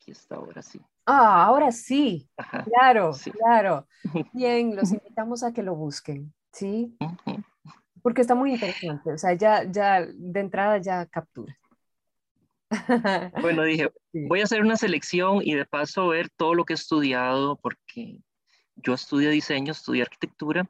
aquí 0.00 0.10
está 0.10 0.34
ahora 0.36 0.60
sí. 0.62 0.80
Ah, 1.06 1.44
ahora 1.44 1.72
sí. 1.72 2.28
Ajá. 2.36 2.64
Claro, 2.64 3.12
Sí. 3.14 3.30
claro. 3.30 3.86
Bien, 4.34 4.76
los 4.76 4.90
invitamos 4.92 5.42
a 5.42 5.52
que 5.52 5.62
lo 5.62 5.74
busquen, 5.74 6.34
¿sí? 6.52 6.94
Porque 8.02 8.20
está 8.20 8.34
muy 8.34 8.52
interesante. 8.52 9.12
O 9.12 9.18
sea, 9.18 9.32
ya, 9.34 9.64
ya 9.64 10.04
de 10.04 10.40
entrada 10.40 10.78
ya 10.78 11.06
captura. 11.06 11.56
Bueno, 13.40 13.62
dije, 13.64 13.90
Sí. 14.12 14.26
voy 14.26 14.40
a 14.40 14.44
hacer 14.44 14.60
una 14.62 14.76
selección 14.76 15.40
y 15.42 15.54
de 15.54 15.64
paso 15.66 16.08
ver 16.08 16.28
todo 16.36 16.54
lo 16.54 16.64
que 16.64 16.74
he 16.74 16.76
estudiado, 16.76 17.56
porque 17.56 18.20
yo 18.82 18.94
estudié 18.94 19.30
diseño, 19.30 19.72
estudié 19.72 20.02
arquitectura, 20.02 20.68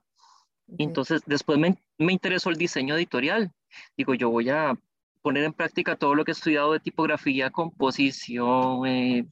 y 0.76 0.84
entonces 0.84 1.22
después 1.26 1.58
me, 1.58 1.82
me 1.98 2.12
interesó 2.12 2.50
el 2.50 2.56
diseño 2.56 2.94
editorial. 2.96 3.52
Digo, 3.96 4.14
yo 4.14 4.30
voy 4.30 4.50
a 4.50 4.78
poner 5.22 5.44
en 5.44 5.52
práctica 5.52 5.96
todo 5.96 6.14
lo 6.14 6.24
que 6.24 6.30
he 6.30 6.32
estudiado 6.32 6.72
de 6.72 6.80
tipografía, 6.80 7.50
composición, 7.50 8.86
eh, 8.86 9.26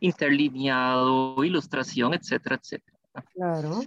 interlineado, 0.00 1.42
ilustración, 1.44 2.14
etcétera, 2.14 2.56
etcétera. 2.56 2.98
Claro. 3.34 3.80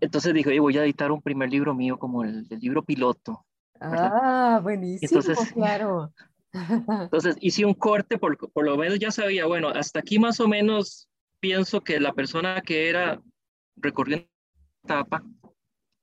Entonces 0.00 0.32
dije, 0.34 0.50
"Oye, 0.50 0.60
voy 0.60 0.78
a 0.78 0.84
editar 0.84 1.10
un 1.10 1.22
primer 1.22 1.50
libro 1.50 1.74
mío 1.74 1.98
como 1.98 2.22
el, 2.24 2.46
el 2.50 2.58
libro 2.60 2.82
piloto. 2.82 3.44
¿verdad? 3.80 4.10
Ah, 4.12 4.60
buenísimo, 4.62 5.20
Entonces- 5.20 5.52
claro. 5.54 6.12
Entonces 6.52 7.36
hice 7.40 7.64
un 7.64 7.74
corte, 7.74 8.18
por, 8.18 8.36
por 8.52 8.64
lo 8.64 8.76
menos 8.76 8.98
ya 8.98 9.10
sabía, 9.10 9.46
bueno, 9.46 9.68
hasta 9.68 10.00
aquí 10.00 10.18
más 10.18 10.40
o 10.40 10.48
menos 10.48 11.08
pienso 11.40 11.82
que 11.82 12.00
la 12.00 12.12
persona 12.14 12.62
que 12.62 12.88
era 12.88 13.20
recorrió 13.80 14.16
una 14.18 14.26
etapa, 14.84 15.22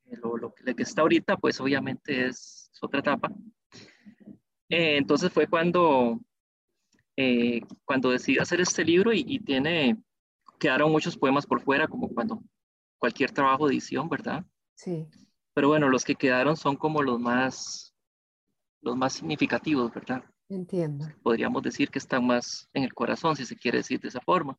eh, 0.06 0.18
lo, 0.22 0.38
lo 0.38 0.54
que- 0.54 0.64
lo 0.64 0.76
que 0.76 0.84
está 0.84 1.02
ahorita, 1.02 1.38
pues 1.38 1.60
obviamente 1.62 2.28
es, 2.28 2.70
es 2.74 2.84
otra 2.84 3.00
etapa. 3.02 3.30
Eh, 4.70 4.98
entonces 4.98 5.32
fue 5.32 5.48
cuando, 5.48 6.20
eh, 7.16 7.62
cuando 7.86 8.10
decidí 8.12 8.38
hacer 8.40 8.62
este 8.62 8.84
libro 8.84 9.14
y, 9.14 9.24
y 9.28 9.40
tiene, 9.40 9.98
quedaron 10.60 10.92
muchos 10.92 11.18
poemas 11.18 11.46
por 11.46 11.62
fuera, 11.62 11.88
como 11.88 12.10
cuando 12.10 12.42
cualquier 12.98 13.32
trabajo 13.32 13.68
de 13.68 13.74
edición, 13.74 14.10
¿verdad? 14.10 14.44
Sí, 14.76 15.08
Pero 15.54 15.70
bueno, 15.70 15.90
los 15.90 16.04
que 16.04 16.16
quedaron 16.16 16.58
son 16.58 16.76
como 16.76 17.02
los 17.02 17.20
más, 17.20 17.94
los 18.82 18.96
más 18.98 19.14
significativos, 19.14 19.94
¿verdad? 19.94 20.24
entiendo. 20.48 21.08
podríamos 21.24 21.64
decir 21.64 21.90
que 21.90 21.98
están 21.98 22.26
más 22.28 22.70
en 22.74 22.84
el 22.84 22.94
corazón, 22.94 23.36
si 23.36 23.46
se 23.46 23.56
quiere 23.56 23.80
decir 23.80 24.00
de 24.00 24.10
esa 24.10 24.22
forma. 24.22 24.56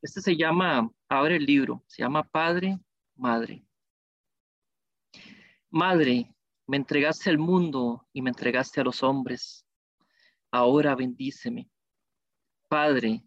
Este 0.00 0.22
se 0.22 0.36
llama, 0.36 0.90
abre 1.08 1.36
el 1.36 1.44
libro, 1.44 1.82
se 1.86 2.02
llama 2.02 2.22
Padre, 2.22 2.78
Madre. 3.14 3.64
Madre, 5.70 6.34
me 6.66 6.76
entregaste 6.78 7.28
al 7.28 7.38
mundo 7.38 8.06
y 8.12 8.22
me 8.22 8.30
entregaste 8.30 8.80
a 8.80 8.84
los 8.84 9.02
hombres. 9.02 9.66
Ahora 10.50 10.94
bendíceme. 10.94 11.68
Padre, 12.68 13.22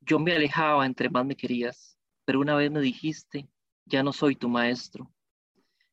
yo 0.00 0.18
me 0.18 0.32
alejaba 0.32 0.84
entre 0.84 1.08
más 1.08 1.24
me 1.24 1.36
querías, 1.36 1.98
pero 2.24 2.40
una 2.40 2.54
vez 2.54 2.70
me 2.70 2.80
dijiste, 2.80 3.48
ya 3.86 4.02
no 4.02 4.12
soy 4.12 4.36
tu 4.36 4.48
maestro. 4.48 5.10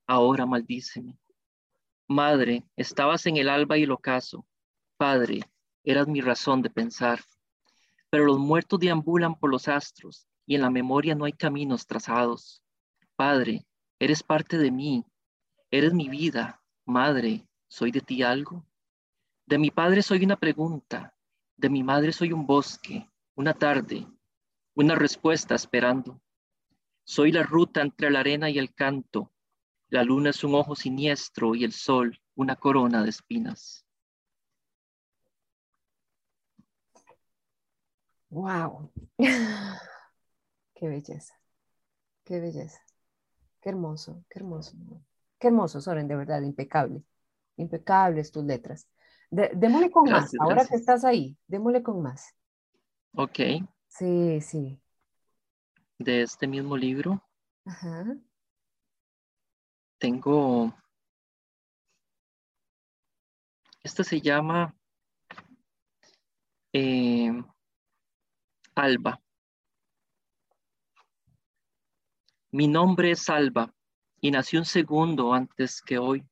Ahora 0.06 0.46
maldíceme. 0.46 1.18
Madre, 2.08 2.64
estabas 2.76 3.26
en 3.26 3.38
el 3.38 3.48
alba 3.48 3.78
y 3.78 3.84
el 3.84 3.92
ocaso. 3.92 4.46
Padre, 4.98 5.42
eras 5.84 6.08
mi 6.08 6.20
razón 6.20 6.62
de 6.62 6.70
pensar. 6.70 7.22
Pero 8.16 8.28
los 8.28 8.40
muertos 8.40 8.80
deambulan 8.80 9.36
por 9.36 9.50
los 9.50 9.68
astros 9.68 10.26
y 10.46 10.56
en 10.56 10.62
la 10.62 10.70
memoria 10.70 11.16
no 11.16 11.26
hay 11.26 11.34
caminos 11.34 11.86
trazados. 11.86 12.64
Padre, 13.18 13.68
eres 14.00 14.24
parte 14.24 14.58
de 14.58 14.72
mí, 14.72 15.04
eres 15.70 15.94
mi 15.94 16.08
vida. 16.08 16.64
Madre, 16.86 17.46
¿soy 17.68 17.92
de 17.92 18.00
ti 18.00 18.24
algo? 18.24 18.66
De 19.46 19.58
mi 19.58 19.70
padre 19.70 20.02
soy 20.02 20.24
una 20.24 20.38
pregunta, 20.38 21.14
de 21.58 21.70
mi 21.70 21.84
madre 21.84 22.14
soy 22.14 22.32
un 22.32 22.48
bosque, 22.48 23.12
una 23.36 23.54
tarde, 23.54 24.08
una 24.76 24.96
respuesta 24.96 25.54
esperando. 25.54 26.22
Soy 27.04 27.34
la 27.34 27.44
ruta 27.44 27.82
entre 27.82 28.10
la 28.12 28.22
arena 28.22 28.50
y 28.50 28.60
el 28.60 28.74
canto. 28.74 29.34
La 29.90 30.06
luna 30.06 30.30
es 30.30 30.42
un 30.46 30.56
ojo 30.56 30.74
siniestro 30.74 31.54
y 31.54 31.66
el 31.66 31.74
sol 31.74 32.18
una 32.34 32.56
corona 32.56 33.04
de 33.04 33.10
espinas. 33.10 33.85
Wow. 38.30 38.92
Qué 40.76 40.88
belleza. 40.90 41.34
Qué 42.24 42.40
belleza. 42.40 42.80
Qué 43.62 43.70
hermoso, 43.70 44.24
qué 44.30 44.40
hermoso. 44.40 44.76
Qué 45.40 45.48
hermoso, 45.48 45.82
Soren, 45.82 46.08
de 46.08 46.16
verdad, 46.16 46.42
impecable. 46.42 47.04
Impecables 47.58 48.32
tus 48.32 48.44
letras. 48.44 48.88
De- 49.30 49.52
démosle 49.56 49.92
con 49.92 50.04
más. 50.10 50.32
Gracias, 50.32 50.42
Ahora 50.42 50.66
que 50.66 50.76
estás 50.76 51.04
ahí, 51.06 51.38
démosle 51.48 51.82
con 51.84 52.02
más. 52.02 52.34
Ok, 53.16 53.40
Sí, 53.88 54.42
sí. 54.42 54.82
de 55.98 56.22
este 56.24 56.48
mismo 56.48 56.76
libro. 56.76 57.24
Ajá. 57.66 58.06
tengo, 59.98 60.74
esta 63.82 64.04
se 64.04 64.20
llama 64.22 64.76
eh, 66.74 67.32
Alba. 68.78 69.22
Mi 72.52 72.68
nombre 72.68 73.12
es 73.12 73.30
Alba 73.30 73.74
y 74.20 74.32
nací 74.32 74.58
un 74.58 74.66
segundo 74.66 75.34
antes 75.34 75.82
que 75.82 75.98
hoy. 75.98 76.26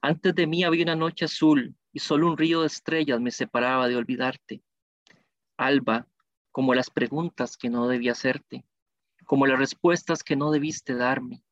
Antes 0.00 0.34
de 0.34 0.46
mí 0.46 0.64
había 0.64 0.84
una 0.84 0.96
noche 0.96 1.26
azul 1.26 1.76
y 1.92 1.98
solo 1.98 2.28
un 2.28 2.38
río 2.38 2.62
de 2.62 2.68
estrellas 2.68 3.20
me 3.20 3.30
separaba 3.30 3.86
de 3.86 3.96
olvidarte. 3.96 4.62
Alba, 5.58 6.08
como 6.52 6.72
las 6.72 6.88
preguntas 6.88 7.58
que 7.58 7.68
no 7.68 7.86
debí 7.86 8.08
hacerte, 8.08 8.64
como 9.26 9.46
las 9.46 9.58
respuestas 9.58 10.22
que 10.22 10.36
no 10.36 10.50
debiste 10.52 10.94
darme. 10.94 11.44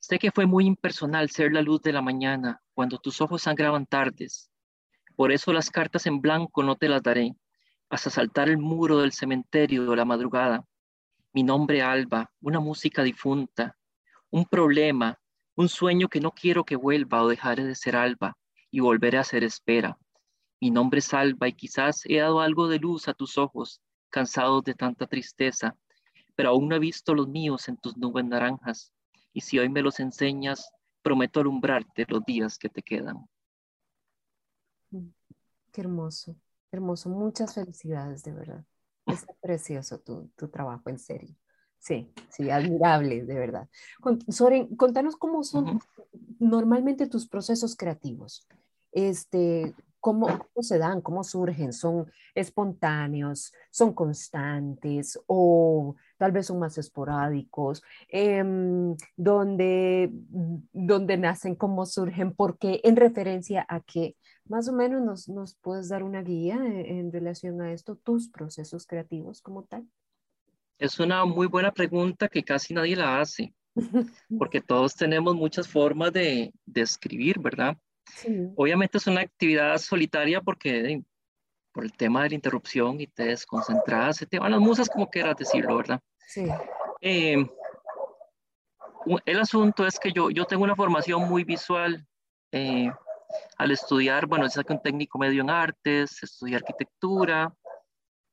Sé 0.00 0.18
que 0.18 0.32
fue 0.32 0.44
muy 0.44 0.66
impersonal 0.66 1.30
ser 1.30 1.50
la 1.54 1.62
luz 1.62 1.80
de 1.80 1.94
la 1.94 2.02
mañana 2.02 2.62
cuando 2.74 2.98
tus 2.98 3.22
ojos 3.22 3.40
sangraban 3.40 3.86
tardes. 3.86 4.50
Por 5.16 5.32
eso 5.32 5.50
las 5.54 5.70
cartas 5.70 6.04
en 6.04 6.20
blanco 6.20 6.62
no 6.62 6.76
te 6.76 6.90
las 6.90 7.02
daré, 7.02 7.34
hasta 7.94 8.10
saltar 8.10 8.48
el 8.48 8.58
muro 8.58 8.98
del 8.98 9.12
cementerio 9.12 9.88
de 9.88 9.94
la 9.94 10.04
madrugada. 10.04 10.66
Mi 11.32 11.44
nombre 11.44 11.80
Alba, 11.80 12.28
una 12.40 12.58
música 12.58 13.04
difunta, 13.04 13.78
un 14.30 14.46
problema, 14.46 15.16
un 15.54 15.68
sueño 15.68 16.08
que 16.08 16.18
no 16.18 16.32
quiero 16.32 16.64
que 16.64 16.74
vuelva 16.74 17.22
o 17.22 17.28
dejaré 17.28 17.62
de 17.62 17.76
ser 17.76 17.94
Alba 17.94 18.36
y 18.72 18.80
volveré 18.80 19.18
a 19.18 19.22
ser 19.22 19.44
espera. 19.44 19.96
Mi 20.60 20.72
nombre 20.72 20.98
es 20.98 21.14
Alba 21.14 21.46
y 21.46 21.52
quizás 21.52 22.02
he 22.06 22.16
dado 22.16 22.40
algo 22.40 22.66
de 22.66 22.80
luz 22.80 23.06
a 23.06 23.14
tus 23.14 23.38
ojos, 23.38 23.80
cansados 24.10 24.64
de 24.64 24.74
tanta 24.74 25.06
tristeza, 25.06 25.76
pero 26.34 26.48
aún 26.48 26.68
no 26.68 26.74
he 26.74 26.80
visto 26.80 27.14
los 27.14 27.28
míos 27.28 27.68
en 27.68 27.76
tus 27.76 27.96
nubes 27.96 28.24
naranjas. 28.24 28.92
Y 29.32 29.42
si 29.42 29.60
hoy 29.60 29.68
me 29.68 29.82
los 29.82 30.00
enseñas, 30.00 30.68
prometo 31.00 31.38
alumbrarte 31.38 32.06
los 32.08 32.24
días 32.24 32.58
que 32.58 32.68
te 32.68 32.82
quedan. 32.82 33.24
Qué 35.70 35.80
hermoso, 35.80 36.34
hermoso. 36.74 37.08
Muchas 37.08 37.54
felicidades, 37.54 38.22
de 38.22 38.32
verdad. 38.32 38.64
Es 39.06 39.26
precioso 39.40 40.00
tu, 40.00 40.30
tu 40.36 40.48
trabajo, 40.48 40.88
en 40.90 40.98
serio. 40.98 41.34
Sí, 41.78 42.10
sí, 42.30 42.50
admirable, 42.50 43.24
de 43.24 43.34
verdad. 43.34 43.68
Soren, 44.28 44.74
contanos 44.76 45.16
cómo 45.16 45.44
son 45.44 45.78
normalmente 46.38 47.06
tus 47.06 47.28
procesos 47.28 47.76
creativos. 47.76 48.46
Este, 48.92 49.74
¿Cómo, 50.04 50.28
se 50.60 50.76
dan? 50.76 51.00
¿Cómo 51.00 51.24
surgen? 51.24 51.72
¿Son 51.72 52.12
espontáneos? 52.34 53.54
¿Son 53.70 53.94
constantes? 53.94 55.18
¿O 55.26 55.96
tal 56.18 56.30
vez 56.30 56.48
son 56.48 56.58
más 56.58 56.76
esporádicos? 56.76 57.82
¿dónde, 59.16 60.10
¿Dónde 60.74 61.16
nacen? 61.16 61.54
¿Cómo 61.54 61.86
surgen? 61.86 62.34
Porque 62.34 62.82
en 62.84 62.96
referencia 62.96 63.64
a 63.66 63.80
que 63.80 64.14
más 64.44 64.68
o 64.68 64.74
menos 64.74 65.00
nos, 65.00 65.26
nos 65.30 65.54
puedes 65.54 65.88
dar 65.88 66.02
una 66.02 66.20
guía 66.20 66.56
en, 66.56 66.84
en 66.84 67.10
relación 67.10 67.62
a 67.62 67.72
esto, 67.72 67.96
tus 67.96 68.28
procesos 68.28 68.86
creativos 68.86 69.40
como 69.40 69.62
tal. 69.64 69.88
Es 70.78 71.00
una 71.00 71.24
muy 71.24 71.46
buena 71.46 71.72
pregunta 71.72 72.28
que 72.28 72.44
casi 72.44 72.74
nadie 72.74 72.94
la 72.94 73.22
hace, 73.22 73.54
porque 74.38 74.60
todos 74.60 74.94
tenemos 74.96 75.34
muchas 75.34 75.66
formas 75.66 76.12
de, 76.12 76.52
de 76.66 76.82
escribir, 76.82 77.38
¿verdad? 77.40 77.78
Obviamente 78.56 78.98
es 78.98 79.06
una 79.06 79.20
actividad 79.20 79.78
solitaria 79.78 80.40
porque 80.40 81.02
por 81.72 81.84
el 81.84 81.92
tema 81.92 82.22
de 82.22 82.30
la 82.30 82.34
interrupción 82.36 83.00
y 83.00 83.06
te 83.06 83.24
desconcentras, 83.24 84.16
se 84.16 84.26
te 84.26 84.38
van 84.38 84.52
las 84.52 84.60
musas 84.60 84.88
como 84.88 85.10
quieras 85.10 85.36
decirlo, 85.36 85.76
¿verdad? 85.76 86.00
Sí. 86.26 86.46
Eh, 87.00 87.44
el 89.26 89.40
asunto 89.40 89.86
es 89.86 89.98
que 89.98 90.12
yo, 90.12 90.30
yo 90.30 90.44
tengo 90.44 90.64
una 90.64 90.76
formación 90.76 91.28
muy 91.28 91.44
visual. 91.44 92.06
Eh, 92.52 92.90
al 93.58 93.70
estudiar, 93.72 94.26
bueno, 94.26 94.48
saqué 94.48 94.72
un 94.72 94.82
técnico 94.82 95.18
medio 95.18 95.42
en 95.42 95.50
artes, 95.50 96.22
estudié 96.22 96.56
arquitectura, 96.56 97.52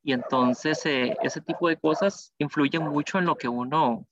y 0.04 0.14
entonces 0.14 0.86
eh, 0.86 1.16
ese 1.22 1.42
tipo 1.42 1.68
de 1.68 1.78
cosas 1.78 2.34
influyen 2.38 2.84
mucho 2.84 3.20
en 3.20 3.26
lo 3.26 3.36
que 3.36 3.48
uno 3.48 4.08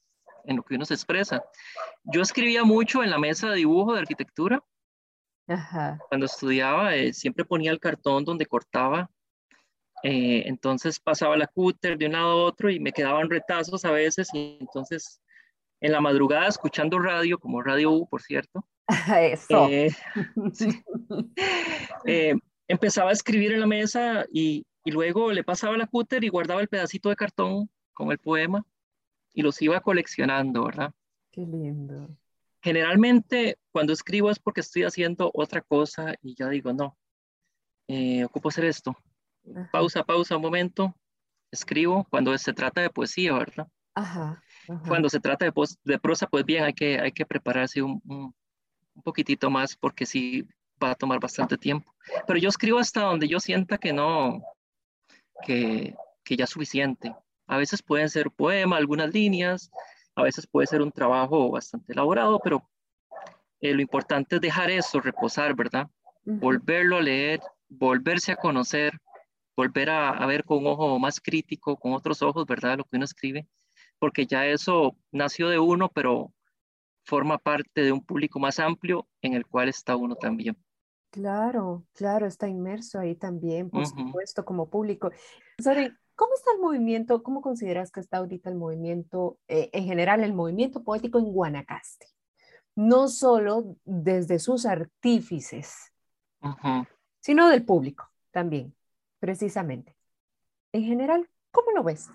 en 0.45 0.55
lo 0.55 0.63
que 0.63 0.75
uno 0.75 0.85
se 0.85 0.95
expresa. 0.95 1.43
Yo 2.03 2.21
escribía 2.21 2.63
mucho 2.63 3.03
en 3.03 3.11
la 3.11 3.19
mesa 3.19 3.49
de 3.49 3.57
dibujo 3.57 3.93
de 3.93 3.99
arquitectura, 3.99 4.63
cuando 6.07 6.25
estudiaba, 6.25 6.95
eh, 6.95 7.13
siempre 7.13 7.45
ponía 7.45 7.71
el 7.71 7.79
cartón 7.79 8.23
donde 8.23 8.45
cortaba. 8.45 9.09
Eh, 10.03 10.43
entonces 10.45 10.99
pasaba 10.99 11.35
la 11.35 11.47
cúter 11.47 11.97
de 11.97 12.05
un 12.05 12.13
lado 12.13 12.31
a 12.31 12.43
otro 12.43 12.69
y 12.69 12.79
me 12.79 12.91
quedaban 12.91 13.29
retazos 13.29 13.83
a 13.85 13.91
veces. 13.91 14.29
Y 14.33 14.57
entonces 14.59 15.21
en 15.81 15.91
la 15.91 16.01
madrugada, 16.01 16.47
escuchando 16.47 16.99
radio, 16.99 17.39
como 17.39 17.61
Radio 17.61 17.91
U, 17.91 18.07
por 18.07 18.21
cierto. 18.21 18.65
Eso. 19.21 19.67
Eh, 22.05 22.33
empezaba 22.67 23.09
a 23.09 23.13
escribir 23.13 23.51
en 23.51 23.59
la 23.59 23.67
mesa 23.67 24.25
y, 24.31 24.65
y 24.85 24.91
luego 24.91 25.33
le 25.33 25.43
pasaba 25.43 25.75
la 25.75 25.85
cúter 25.85 26.23
y 26.23 26.29
guardaba 26.29 26.61
el 26.61 26.69
pedacito 26.69 27.09
de 27.09 27.15
cartón 27.15 27.69
con 27.93 28.11
el 28.11 28.19
poema 28.19 28.63
y 29.33 29.41
los 29.41 29.61
iba 29.61 29.81
coleccionando, 29.81 30.63
¿verdad? 30.63 30.93
Qué 31.31 31.41
lindo 31.41 32.09
generalmente 32.61 33.57
cuando 33.71 33.93
escribo 33.93 34.29
es 34.29 34.39
porque 34.39 34.61
estoy 34.61 34.83
haciendo 34.83 35.31
otra 35.33 35.61
cosa 35.61 36.15
y 36.21 36.35
ya 36.35 36.49
digo, 36.49 36.73
no, 36.73 36.97
eh, 37.87 38.23
ocupo 38.25 38.49
hacer 38.49 38.65
esto. 38.65 38.95
Pausa, 39.71 40.03
pausa 40.03 40.35
un 40.35 40.43
momento, 40.43 40.95
escribo 41.51 42.05
cuando 42.09 42.37
se 42.37 42.53
trata 42.53 42.81
de 42.81 42.89
poesía, 42.89 43.33
¿verdad? 43.33 43.67
Ajá, 43.95 44.41
Cuando 44.87 45.09
se 45.09 45.19
trata 45.19 45.45
de, 45.45 45.53
de, 45.83 45.99
prosa, 45.99 46.27
pues 46.27 46.45
bien, 46.45 46.63
hay 46.63 46.73
que, 46.73 46.99
hay 46.99 47.11
que 47.11 47.25
prepararse 47.25 47.81
un, 47.81 48.01
un, 48.05 48.33
poquitito 49.03 49.49
más 49.49 49.75
porque 49.75 50.05
sí 50.05 50.47
va 50.81 50.91
a 50.91 50.95
tomar 50.95 51.19
bastante 51.19 51.57
tiempo. 51.57 51.93
Pero 52.27 52.39
yo 52.39 52.49
escribo 52.49 52.79
hasta 52.79 53.01
donde 53.01 53.27
yo 53.27 53.39
sienta 53.39 53.77
que 53.77 53.91
no, 53.91 54.41
que, 55.45 55.95
que 56.23 56.37
ya 56.37 56.43
es 56.43 56.49
suficiente. 56.49 57.15
A 57.47 57.57
veces 57.57 57.81
pueden 57.81 58.09
ser 58.09 58.29
poema, 58.29 58.77
algunas 58.77 59.11
líneas, 59.13 59.71
a 60.19 60.23
veces 60.23 60.47
puede 60.47 60.67
ser 60.67 60.81
un 60.81 60.91
trabajo 60.91 61.49
bastante 61.49 61.93
elaborado, 61.93 62.39
pero 62.43 62.69
eh, 63.61 63.73
lo 63.73 63.81
importante 63.81 64.35
es 64.35 64.41
dejar 64.41 64.69
eso 64.69 64.99
reposar, 64.99 65.55
¿verdad? 65.55 65.87
Volverlo 66.25 66.97
a 66.97 67.01
leer, 67.01 67.41
volverse 67.67 68.31
a 68.31 68.35
conocer, 68.35 68.99
volver 69.55 69.89
a, 69.89 70.25
ver 70.25 70.43
con 70.43 70.59
un 70.59 70.67
ojo 70.67 70.99
más 70.99 71.19
crítico, 71.19 71.75
con 71.77 71.93
otros 71.93 72.21
ojos, 72.21 72.45
¿verdad? 72.45 72.77
Lo 72.77 72.83
que 72.83 72.97
uno 72.97 73.05
escribe, 73.05 73.47
porque 73.97 74.25
ya 74.25 74.45
eso 74.45 74.95
nació 75.11 75.49
de 75.49 75.59
uno, 75.59 75.89
pero 75.89 76.33
forma 77.03 77.37
parte 77.37 77.81
de 77.81 77.91
un 77.91 78.05
público 78.05 78.39
más 78.39 78.59
amplio 78.59 79.07
en 79.21 79.33
el 79.33 79.45
cual 79.45 79.69
está 79.69 79.95
uno 79.95 80.15
también. 80.15 80.55
Claro, 81.11 81.85
claro, 81.93 82.27
está 82.27 82.47
inmerso 82.47 82.99
ahí 82.99 83.15
también, 83.15 83.69
por 83.69 83.85
supuesto, 83.87 84.45
como 84.45 84.69
público. 84.69 85.11
Sorry, 85.57 85.91
¿Cómo 86.19 86.33
está 86.33 86.51
el 86.51 86.59
movimiento? 86.59 87.23
¿Cómo 87.23 87.39
consideras 87.39 87.91
que 87.91 88.01
está 88.01 88.17
ahorita 88.17 88.49
el 88.49 88.57
movimiento, 88.57 89.37
eh, 89.47 89.69
en 89.71 89.85
general, 89.85 90.21
el 90.21 90.33
movimiento 90.33 90.83
poético 90.83 91.17
en 91.17 91.31
Guanacaste? 91.31 92.07
No 92.75 93.07
solo 93.07 93.77
desde 93.85 94.37
sus 94.39 94.65
artífices, 94.65 95.93
sino 97.21 97.47
del 97.47 97.63
público 97.63 98.11
también, 98.31 98.75
precisamente. 99.19 99.95
En 100.73 100.83
general, 100.83 101.29
¿cómo 101.51 101.71
lo 101.71 101.83
ves? 101.83 102.11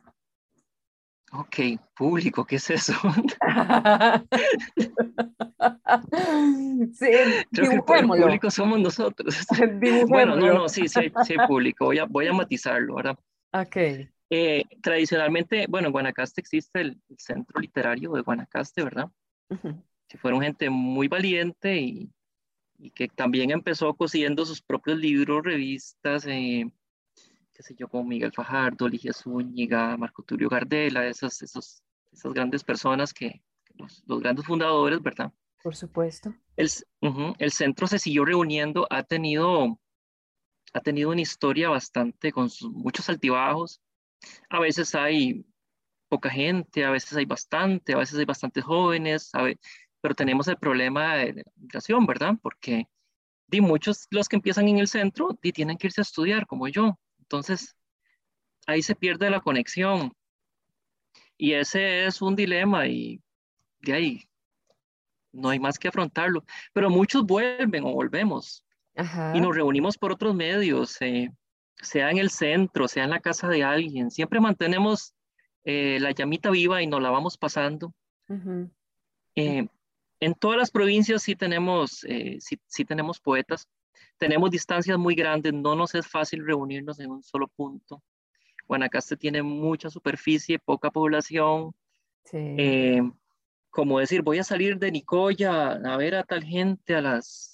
Ok, 1.33 1.57
público, 1.97 2.45
¿qué 2.45 2.57
es 2.57 2.69
eso? 2.69 2.93
sí, 6.93 7.07
Creo 7.53 7.71
que 7.71 7.77
el 7.77 7.83
público 7.83 8.51
somos 8.51 8.79
nosotros. 8.81 9.35
bueno, 10.09 10.37
no, 10.37 10.53
no, 10.53 10.69
sí, 10.69 10.89
sí, 10.89 11.11
sí, 11.25 11.37
público. 11.49 11.87
Voy 11.87 12.01
a, 12.01 12.05
voy 12.05 12.27
a 12.27 12.35
matizarlo, 12.35 12.97
¿verdad? 12.97 13.19
Ok. 13.55 13.77
Eh, 14.31 14.65
tradicionalmente, 14.83 15.67
bueno, 15.69 15.87
en 15.87 15.93
Guanacaste 15.93 16.41
existe 16.41 16.81
el, 16.81 17.01
Centro 17.17 17.61
Literario 17.61 18.13
de 18.13 18.23
Guanacaste, 18.23 18.83
¿verdad? 18.83 19.11
Que 20.09 20.19
fueron 20.19 20.43
gente 20.43 20.69
muy 20.71 21.07
valiente 21.07 21.77
y, 21.77 22.11
y, 22.79 22.91
que 22.91 23.07
también 23.07 23.53
empezó 23.53 23.95
cosiendo 23.95 24.45
sus 24.45 24.61
propios 24.61 24.99
libros, 24.99 25.45
revistas, 25.45 26.27
eh, 26.27 26.69
qué 27.53 27.63
sé 27.63 27.77
yo, 27.77 27.87
como 27.87 28.05
Miguel 28.05 28.33
Fajardo, 28.33 28.89
Ligia 28.89 29.13
Zúñiga, 29.13 29.97
Marco 29.97 30.25
Tulio 30.25 30.49
Gardela, 30.49 31.07
esas, 31.07 31.41
esos, 31.41 31.81
esas 32.11 32.33
grandes 32.33 32.65
personas 32.65 33.15
que, 33.15 33.41
los, 33.77 34.03
los, 34.07 34.21
grandes 34.21 34.45
fundadores, 34.47 35.01
¿verdad? 35.01 35.33
Por 35.63 35.77
supuesto. 35.77 36.35
El, 36.57 36.69
el 37.39 37.53
centro 37.53 37.87
se 37.87 38.01
siguió 38.01 38.25
reuniendo, 38.25 38.89
ha 38.91 39.05
tenido 39.05 39.79
ha 40.75 40.81
tenido 40.81 41.11
una 41.11 41.21
historia 41.21 41.71
bastante 41.71 42.33
con 42.33 42.51
muchos 42.73 43.09
altibajos. 43.09 43.81
A 44.51 44.61
veces 44.61 44.95
hay 44.95 45.47
poca 46.09 46.29
gente, 46.29 46.85
a 46.85 46.91
veces 46.91 47.17
hay 47.17 47.25
bastante, 47.25 47.95
a 47.95 47.99
veces 47.99 48.19
hay 48.19 48.25
bastantes 48.25 48.65
jóvenes, 48.65 49.31
pero 50.01 50.15
tenemos 50.15 50.49
el 50.49 50.59
problema 50.59 51.15
de 51.17 51.33
la 51.35 51.43
migración, 51.57 52.05
¿verdad? 52.07 52.35
Porque 52.43 52.89
di, 53.47 53.61
muchos 53.61 54.07
los 54.11 54.29
que 54.29 54.37
empiezan 54.37 54.69
en 54.69 54.79
el 54.79 54.89
centro 54.89 55.39
di, 55.41 55.53
tienen 55.53 55.79
que 55.79 55.87
irse 55.87 56.01
a 56.01 56.03
estudiar, 56.03 56.47
como 56.47 56.69
yo. 56.69 56.99
Entonces, 57.21 57.77
ahí 58.67 58.83
se 58.83 58.97
pierde 58.97 59.31
la 59.31 59.41
conexión. 59.41 60.13
Y 61.37 61.53
ese 61.53 62.07
es 62.07 62.21
un 62.21 62.35
dilema 62.35 62.87
y 62.87 63.23
de 63.81 63.93
ahí 63.93 64.29
no 65.33 65.51
hay 65.51 65.59
más 65.59 65.79
que 65.79 65.89
afrontarlo, 65.89 66.45
pero 66.73 66.91
muchos 66.91 67.25
vuelven 67.25 67.85
o 67.85 67.93
volvemos 67.93 68.65
y 68.97 69.41
nos 69.41 69.55
reunimos 69.55 69.99
por 69.99 70.13
otros 70.13 70.35
medios, 70.35 71.01
eh, 71.01 71.31
sea 71.77 72.11
en 72.11 72.19
el 72.19 72.31
centro, 72.31 72.89
sea 72.89 73.05
en 73.05 73.11
la 73.11 73.21
casa 73.21 73.49
de 73.49 73.65
alguien, 73.65 74.11
siempre 74.11 74.41
mantenemos 74.41 75.15
eh, 75.65 75.99
la 76.01 76.13
llamita 76.13 76.51
viva 76.51 76.83
y 76.83 76.87
nos 76.87 77.03
la 77.03 77.11
vamos 77.11 77.37
pasando. 77.37 77.93
Eh, 79.35 79.67
en 80.21 80.35
todas 80.35 80.59
las 80.59 80.71
provincias 80.71 81.23
sí 81.23 81.35
tenemos, 81.35 82.05
sí, 82.39 82.61
sí 82.67 82.85
tenemos 82.85 83.21
poetas, 83.21 83.69
tenemos 84.19 84.51
distancias 84.51 84.97
muy 84.97 85.15
grandes, 85.15 85.53
no 85.53 85.75
nos 85.75 85.95
es 85.95 86.07
fácil 86.07 86.47
reunirnos 86.47 87.01
en 87.01 87.11
un 87.11 87.23
solo 87.23 87.49
punto. 87.49 88.03
Guanacaste 88.67 89.17
tiene 89.17 89.43
mucha 89.43 89.91
superficie, 89.91 90.59
poca 90.59 90.91
población. 90.91 91.75
Sí 92.25 92.57
como 93.75 93.99
decir, 93.99 94.23
voy 94.23 94.39
a 94.39 94.45
salir 94.45 94.79
de 94.79 94.93
Nicoya 94.93 95.73
a 95.73 95.97
ver 95.97 96.15
a 96.15 96.23
tal 96.23 96.45
gente 96.45 96.95
a 96.95 97.01
las, 97.01 97.54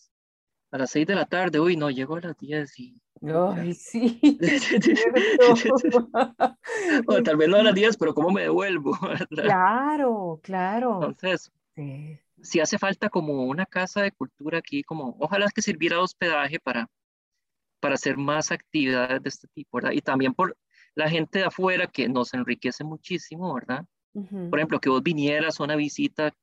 a 0.70 0.78
las 0.78 0.90
6 0.90 1.06
de 1.06 1.14
la 1.14 1.26
tarde, 1.26 1.60
uy, 1.60 1.76
no, 1.76 1.90
llego 1.90 2.16
a 2.16 2.20
las 2.20 2.38
10 2.38 2.78
y... 2.78 3.00
Ay, 3.22 3.74
sí. 3.74 4.18
tal 7.24 7.36
vez 7.36 7.48
no 7.48 7.56
a 7.56 7.62
las 7.62 7.74
10, 7.74 7.96
pero 7.96 8.14
¿cómo 8.14 8.30
me 8.30 8.42
devuelvo? 8.42 8.96
Claro, 9.28 10.40
claro. 10.42 10.94
Entonces, 10.94 11.52
sí. 12.40 12.60
hace 12.60 12.78
falta 12.78 13.10
como 13.10 13.44
una 13.44 13.66
casa 13.66 14.02
de 14.02 14.12
cultura 14.12 14.58
aquí, 14.58 14.82
como 14.82 15.16
ojalá 15.18 15.46
que 15.54 15.62
sirviera 15.62 15.96
de 15.96 16.02
hospedaje 16.02 16.60
para, 16.60 16.88
para 17.80 17.94
hacer 17.94 18.16
más 18.16 18.52
actividades 18.52 19.22
de 19.22 19.28
este 19.28 19.48
tipo, 19.48 19.78
¿verdad? 19.78 19.92
Y 19.92 20.00
también 20.00 20.32
por 20.32 20.56
la 20.94 21.10
gente 21.10 21.40
de 21.40 21.46
afuera 21.46 21.86
que 21.86 22.08
nos 22.08 22.32
enriquece 22.34 22.84
muchísimo, 22.84 23.54
¿verdad? 23.54 23.84
Por 24.12 24.58
ejemplo, 24.58 24.80
que 24.80 24.90
vos 24.90 25.02
vinieras 25.02 25.60
a 25.60 25.64
una 25.64 25.76
visita, 25.76 26.34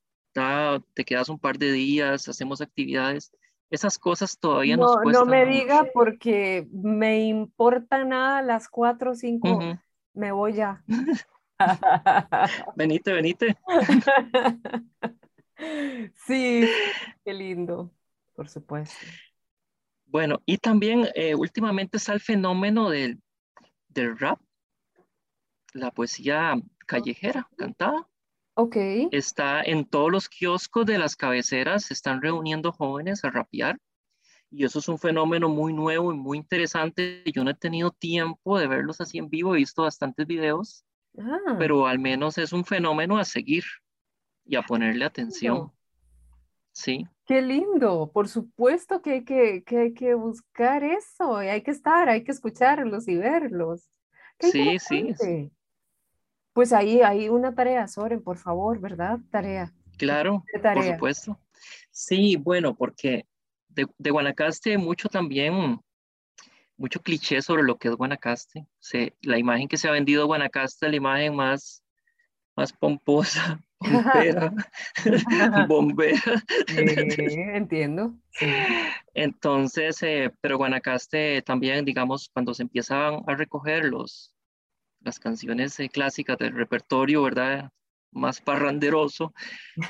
te 0.93 1.03
quedas 1.03 1.29
un 1.29 1.39
par 1.39 1.57
de 1.57 1.71
días, 1.71 2.29
hacemos 2.29 2.61
actividades. 2.61 3.31
Esas 3.69 3.97
cosas 3.97 4.37
todavía 4.39 4.77
no, 4.77 4.83
nos 4.83 4.97
cuestan. 5.01 5.25
No 5.25 5.31
me 5.31 5.45
diga 5.45 5.87
porque 5.93 6.67
me 6.71 7.25
importa 7.25 8.05
nada 8.05 8.41
las 8.41 8.69
cuatro 8.69 9.11
o 9.11 9.15
cinco. 9.15 9.59
Me 10.13 10.31
voy 10.31 10.53
ya. 10.53 10.83
venite, 12.75 13.13
venite. 13.13 13.57
sí, 16.15 16.69
qué 17.25 17.33
lindo, 17.33 17.91
por 18.33 18.47
supuesto. 18.47 18.95
Bueno, 20.05 20.41
y 20.45 20.57
también 20.57 21.09
eh, 21.15 21.35
últimamente 21.35 21.97
está 21.97 22.13
el 22.13 22.21
fenómeno 22.21 22.89
del, 22.89 23.21
del 23.89 24.17
rap, 24.17 24.39
la 25.73 25.91
poesía 25.91 26.55
callejera, 26.85 27.49
cantada. 27.57 28.07
Ok. 28.59 28.75
Está 29.11 29.61
en 29.61 29.85
todos 29.85 30.11
los 30.11 30.27
kioscos 30.27 30.83
de 30.87 30.97
las 30.97 31.15
cabeceras, 31.15 31.85
se 31.85 31.93
están 31.93 32.23
reuniendo 32.23 32.71
jóvenes 32.71 33.23
a 33.23 33.29
rapear. 33.29 33.77
Y 34.49 34.65
eso 34.65 34.79
es 34.79 34.87
un 34.87 34.97
fenómeno 34.97 35.47
muy 35.47 35.73
nuevo 35.73 36.11
y 36.11 36.17
muy 36.17 36.39
interesante. 36.39 37.21
Yo 37.31 37.43
no 37.43 37.51
he 37.51 37.53
tenido 37.53 37.91
tiempo 37.91 38.57
de 38.57 38.65
verlos 38.65 38.99
así 38.99 39.19
en 39.19 39.29
vivo, 39.29 39.53
he 39.53 39.59
visto 39.59 39.83
bastantes 39.83 40.25
videos, 40.25 40.83
ah. 41.19 41.55
pero 41.59 41.85
al 41.85 41.99
menos 41.99 42.39
es 42.39 42.51
un 42.51 42.65
fenómeno 42.65 43.19
a 43.19 43.25
seguir 43.25 43.63
y 44.43 44.55
a 44.55 44.63
ponerle 44.63 45.05
atención. 45.05 45.71
Sí. 46.71 47.05
Qué 47.27 47.43
lindo, 47.43 48.09
por 48.11 48.27
supuesto 48.27 49.03
que 49.03 49.11
hay 49.11 49.23
que, 49.23 49.63
que, 49.65 49.77
hay 49.77 49.93
que 49.93 50.15
buscar 50.15 50.83
eso, 50.83 51.43
y 51.43 51.47
hay 51.47 51.61
que 51.61 51.71
estar, 51.71 52.09
hay 52.09 52.23
que 52.23 52.31
escucharlos 52.31 53.07
y 53.07 53.17
verlos. 53.17 53.87
sí, 54.39 54.79
sí. 54.79 55.51
Pues 56.57 56.73
ahí 56.73 57.01
hay 57.03 57.29
una 57.29 57.53
tarea, 57.53 57.87
Soren, 57.87 58.19
por 58.19 58.39
favor, 58.39 58.79
¿verdad? 58.79 59.19
Tarea. 59.29 59.71
Claro, 59.95 60.43
por 60.73 60.83
supuesto. 60.83 61.39
Sí, 61.91 62.35
bueno, 62.35 62.75
porque 62.75 63.27
de, 63.67 64.09
Guanacaste 64.09 64.75
mucho 64.79 65.07
también, 65.07 65.79
mucho 66.75 66.99
cliché 66.99 67.43
sobre 67.43 67.61
lo 67.61 67.77
que 67.77 67.89
es 67.89 67.93
Guanacaste. 67.93 68.65
Se, 68.79 69.15
la 69.21 69.37
imagen 69.37 69.67
que 69.67 69.77
se 69.77 69.87
ha 69.87 69.91
vendido 69.91 70.25
Guanacaste 70.25 70.87
es 70.87 70.91
la 70.93 70.97
imagen 70.97 71.35
más, 71.35 71.83
más 72.55 72.73
pomposa, 72.73 73.63
bombera, 73.79 74.51
bombera. 75.67 76.43
entiendo. 76.69 78.15
Entonces, 79.13 80.01
eh, 80.01 80.31
pero 80.41 80.57
Guanacaste 80.57 81.43
también, 81.43 81.85
digamos, 81.85 82.31
cuando 82.33 82.55
se 82.55 82.63
empiezan 82.63 83.21
a 83.27 83.35
recoger 83.35 83.85
los, 83.85 84.33
las 85.01 85.19
canciones 85.19 85.79
eh, 85.79 85.89
clásicas 85.89 86.37
del 86.37 86.53
repertorio, 86.53 87.23
¿verdad? 87.23 87.71
Más 88.11 88.41
parranderoso. 88.41 89.33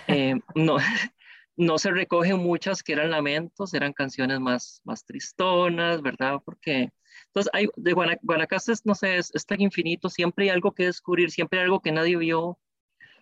Eh, 0.08 0.36
no, 0.56 0.78
no 1.58 1.78
se 1.78 1.91
recogen 1.91 2.38
muchas 2.38 2.84
que 2.84 2.93
eran 2.93 3.12
lamentos, 3.12 3.74
eran 3.74 3.93
canciones 3.93 4.39
más, 4.39 4.82
más 4.84 5.06
tristonas, 5.06 6.02
¿verdad? 6.02 6.39
Porque, 6.46 6.91
entonces, 7.28 7.52
hay, 7.54 7.67
de 7.76 7.93
Guanacaste, 7.93 8.74
no 8.86 8.96
sé, 8.96 9.17
es, 9.17 9.46
tan 9.46 9.62
infinito, 9.62 10.10
siempre 10.10 10.46
hay 10.46 10.50
algo 10.50 10.74
que 10.74 10.86
descubrir, 10.86 11.32
siempre 11.32 11.60
hay 11.60 11.65
algo 11.65 11.82
que 11.82 11.91
nadie 11.91 12.17
vio, 12.17 12.60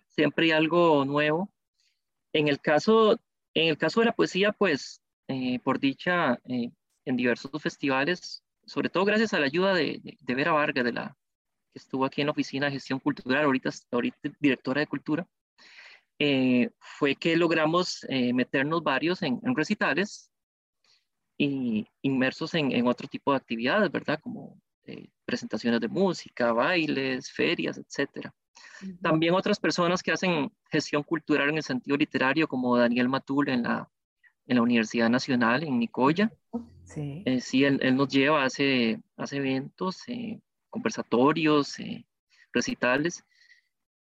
siempre 0.08 0.46
hay 0.46 0.52
algo 0.52 1.04
nuevo. 1.04 1.52
En 2.32 2.48
el 2.48 2.60
caso, 2.60 3.18
en 3.54 3.68
el 3.68 3.78
caso 3.78 4.00
de 4.00 4.06
la 4.06 4.12
poesía, 4.12 4.52
pues, 4.52 5.00
eh, 5.28 5.58
por 5.60 5.80
dicha, 5.80 6.38
en 6.44 7.16
diversos 7.16 7.62
festivales, 7.62 8.42
sobre 8.66 8.90
todo 8.90 9.04
gracias 9.04 9.32
a 9.32 9.40
la 9.40 9.46
ayuda 9.46 9.74
de, 9.74 10.00
de, 10.02 10.18
de 10.20 10.34
Vera 10.34 10.52
Vargas, 10.52 10.84
de 10.84 10.92
la, 10.92 11.16
estuvo 11.76 12.04
aquí 12.04 12.22
en 12.22 12.28
la 12.28 12.32
oficina 12.32 12.66
de 12.66 12.72
gestión 12.72 12.98
cultural, 12.98 13.44
ahorita, 13.44 13.70
ahorita 13.90 14.18
directora 14.40 14.80
de 14.80 14.86
cultura, 14.86 15.26
eh, 16.18 16.70
fue 16.78 17.14
que 17.14 17.36
logramos 17.36 18.06
eh, 18.08 18.32
meternos 18.32 18.82
varios 18.82 19.22
en, 19.22 19.40
recitales 19.54 20.30
y 21.36 21.86
inmersos 22.00 22.54
en, 22.54 22.72
en, 22.72 22.86
otro 22.86 23.06
tipo 23.06 23.32
de 23.32 23.36
actividades, 23.36 23.92
¿verdad? 23.92 24.18
Como 24.22 24.58
eh, 24.84 25.08
presentaciones 25.26 25.80
de 25.80 25.88
música, 25.88 26.52
bailes, 26.52 27.30
ferias, 27.30 27.78
etc. 27.78 28.30
También 29.02 29.34
otras 29.34 29.60
personas 29.60 30.02
que 30.02 30.12
hacen 30.12 30.50
gestión 30.70 31.02
cultural 31.02 31.50
en 31.50 31.58
el 31.58 31.62
sentido 31.62 31.96
literario, 31.98 32.48
como 32.48 32.78
Daniel 32.78 33.10
Matul 33.10 33.50
en 33.50 33.64
la, 33.64 33.90
en 34.46 34.56
la 34.56 34.62
Universidad 34.62 35.10
Nacional 35.10 35.64
en 35.64 35.78
Nicoya. 35.78 36.32
Sí, 36.84 37.24
sí 37.40 37.64
él, 37.64 37.78
él, 37.82 37.96
nos 37.96 38.08
lleva, 38.08 38.44
hace, 38.44 39.02
hace 39.16 39.36
eventos, 39.36 40.02
conversatorios, 40.76 41.78
eh, 41.80 42.04
recitales. 42.52 43.24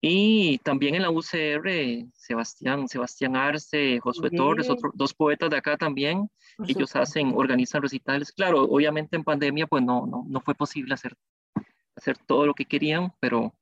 Y 0.02 0.58
también 0.60 0.96
en 0.96 1.04
la 1.04 1.12
UCR, 1.12 2.10
Sebastián, 2.14 2.88
Sebastián 2.88 3.36
Arce, 3.36 4.00
Josué 4.00 4.32
Torres, 4.32 4.70
otros 4.70 4.94
dos 4.96 5.14
poetas 5.14 5.50
de 5.52 5.58
acá 5.58 5.78
también, 5.78 6.28
ellos 6.68 6.96
hacen, 6.96 7.34
organizan 7.36 7.84
recitales. 7.84 8.32
Claro, 8.32 8.64
obviamente 8.64 9.16
en 9.16 9.24
pandemia 9.24 9.68
pues 9.68 9.84
no, 9.84 10.08
no, 10.08 10.26
no 10.28 10.42
fue 10.42 10.56
posible 10.56 10.96
hacer, 10.96 11.16
hacer 11.96 12.18
todo 12.18 12.48
lo 12.48 12.56
que 12.56 12.66
querían, 12.66 13.14
pero 13.20 13.54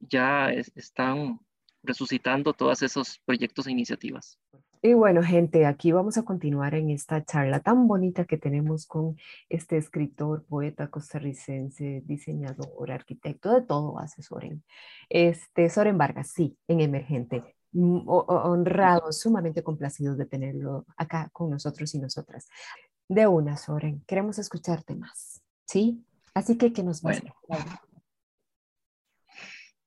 ya 0.00 0.50
están 0.50 1.40
resucitando 1.82 2.52
todos 2.52 2.82
esos 2.82 3.18
proyectos 3.24 3.66
e 3.66 3.72
iniciativas. 3.72 4.38
Y 4.82 4.94
bueno, 4.94 5.22
gente, 5.22 5.66
aquí 5.66 5.92
vamos 5.92 6.18
a 6.18 6.24
continuar 6.24 6.74
en 6.74 6.90
esta 6.90 7.24
charla 7.24 7.60
tan 7.60 7.88
bonita 7.88 8.24
que 8.24 8.36
tenemos 8.36 8.86
con 8.86 9.16
este 9.48 9.76
escritor, 9.76 10.44
poeta 10.44 10.88
costarricense, 10.88 12.02
diseñador, 12.04 12.90
arquitecto, 12.90 13.52
de 13.52 13.62
todo 13.62 13.98
hace 13.98 14.22
Soren. 14.22 14.62
Este, 15.08 15.68
Soren 15.70 15.98
Vargas, 15.98 16.30
sí, 16.30 16.56
en 16.68 16.80
Emergente. 16.80 17.56
Mm, 17.72 18.02
honrados, 18.06 19.20
sumamente 19.20 19.62
complacidos 19.62 20.16
de 20.18 20.26
tenerlo 20.26 20.86
acá 20.96 21.30
con 21.32 21.50
nosotros 21.50 21.94
y 21.94 21.98
nosotras. 21.98 22.48
De 23.08 23.26
una, 23.26 23.56
Soren, 23.56 24.02
queremos 24.06 24.38
escucharte 24.38 24.94
más, 24.94 25.42
¿sí? 25.64 26.04
Así 26.34 26.58
que 26.58 26.72
que 26.72 26.82
nos 26.82 27.02
bueno. 27.02 27.34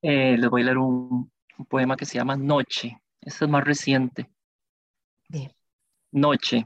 Eh, 0.01 0.37
les 0.37 0.49
voy 0.49 0.61
a 0.61 0.65
leer 0.65 0.77
un, 0.77 1.31
un 1.57 1.65
poema 1.65 1.95
que 1.95 2.05
se 2.05 2.17
llama 2.17 2.35
Noche. 2.35 2.97
Este 3.21 3.45
es 3.45 3.51
más 3.51 3.63
reciente. 3.63 4.29
Noche, 6.11 6.65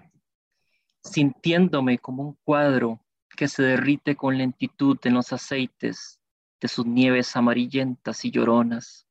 sintiéndome 1.03 1.97
como 1.97 2.23
un 2.23 2.37
cuadro 2.45 3.01
que 3.35 3.49
se 3.49 3.61
derrite 3.61 4.15
con 4.15 4.37
lentitud 4.37 4.97
en 5.03 5.15
los 5.15 5.33
aceites 5.33 6.21
de 6.61 6.69
sus 6.69 6.85
nieves 6.85 7.35
amarillentas 7.35 8.23
y 8.23 8.31
lloronas, 8.31 9.05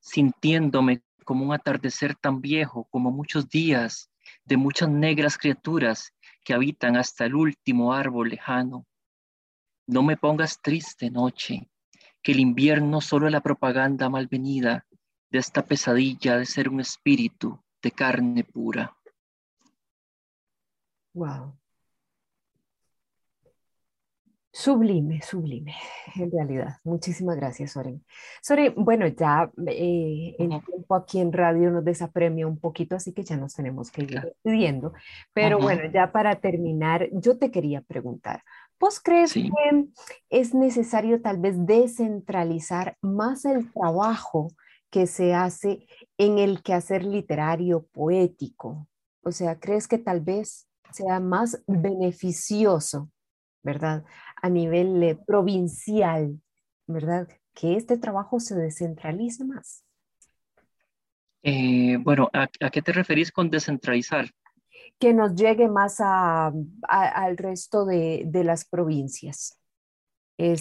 sintiéndome 0.00 1.02
como 1.26 1.44
un 1.44 1.52
atardecer 1.52 2.14
tan 2.14 2.40
viejo 2.40 2.84
como 2.84 3.10
muchos 3.10 3.46
días 3.50 4.10
de 4.46 4.56
muchas 4.56 4.88
negras 4.88 5.36
criaturas 5.36 6.14
que 6.42 6.54
habitan 6.54 6.96
hasta 6.96 7.26
el 7.26 7.34
último 7.34 7.92
árbol 7.92 8.30
lejano. 8.30 8.86
No 9.86 10.02
me 10.02 10.16
pongas 10.16 10.62
triste, 10.62 11.10
noche, 11.10 11.68
que 12.22 12.32
el 12.32 12.40
invierno 12.40 13.02
solo 13.02 13.26
es 13.26 13.32
la 13.32 13.42
propaganda 13.42 14.08
malvenida 14.08 14.86
de 15.28 15.40
esta 15.40 15.62
pesadilla 15.62 16.38
de 16.38 16.46
ser 16.46 16.70
un 16.70 16.80
espíritu 16.80 17.62
de 17.82 17.90
carne 17.90 18.44
pura. 18.44 18.96
Wow. 21.14 21.58
Sublime, 24.54 25.22
sublime, 25.22 25.74
en 26.14 26.30
realidad. 26.30 26.76
Muchísimas 26.84 27.36
gracias, 27.36 27.72
Soren. 27.72 28.04
Soren, 28.42 28.74
bueno, 28.76 29.06
ya 29.06 29.50
eh, 29.66 30.36
el 30.38 30.48
tiempo 30.62 30.94
aquí 30.94 31.20
en 31.20 31.32
radio 31.32 31.70
nos 31.70 31.82
desapremia 31.82 32.46
un 32.46 32.58
poquito, 32.58 32.94
así 32.94 33.14
que 33.14 33.24
ya 33.24 33.38
nos 33.38 33.54
tenemos 33.54 33.90
que 33.90 34.02
ir 34.02 34.20
despidiendo. 34.20 34.92
Pero 35.32 35.58
bueno, 35.58 35.90
ya 35.90 36.12
para 36.12 36.36
terminar, 36.36 37.08
yo 37.12 37.38
te 37.38 37.50
quería 37.50 37.80
preguntar, 37.80 38.42
¿vos 38.78 39.00
crees 39.00 39.32
que 39.32 39.50
es 40.28 40.52
necesario 40.52 41.22
tal 41.22 41.38
vez 41.38 41.54
descentralizar 41.64 42.98
más 43.00 43.46
el 43.46 43.72
trabajo 43.72 44.48
que 44.92 45.06
se 45.06 45.32
hace 45.32 45.86
en 46.18 46.38
el 46.38 46.62
quehacer 46.62 47.02
literario 47.02 47.86
poético? 47.92 48.86
O 49.22 49.32
sea, 49.32 49.58
¿crees 49.58 49.88
que 49.88 49.96
tal 49.96 50.20
vez 50.20 50.68
sea 50.92 51.18
más 51.18 51.64
beneficioso, 51.66 53.10
¿verdad? 53.62 54.04
A 54.42 54.50
nivel 54.50 55.02
eh, 55.02 55.18
provincial, 55.26 56.38
¿verdad? 56.86 57.26
Que 57.54 57.76
este 57.76 57.96
trabajo 57.96 58.38
se 58.38 58.54
descentralice 58.54 59.44
más. 59.44 59.82
Eh, 61.42 61.96
bueno, 61.96 62.28
¿a, 62.34 62.46
qué 62.46 62.82
te 62.82 62.92
referís 62.92 63.32
con 63.32 63.48
descentralizar? 63.48 64.30
Que 64.98 65.14
nos 65.14 65.34
llegue 65.34 65.68
más 65.68 66.00
a, 66.00 66.52
al 66.88 67.36
resto 67.38 67.86
de, 67.86 68.24
de, 68.26 68.44
las 68.44 68.66
provincias. 68.66 69.58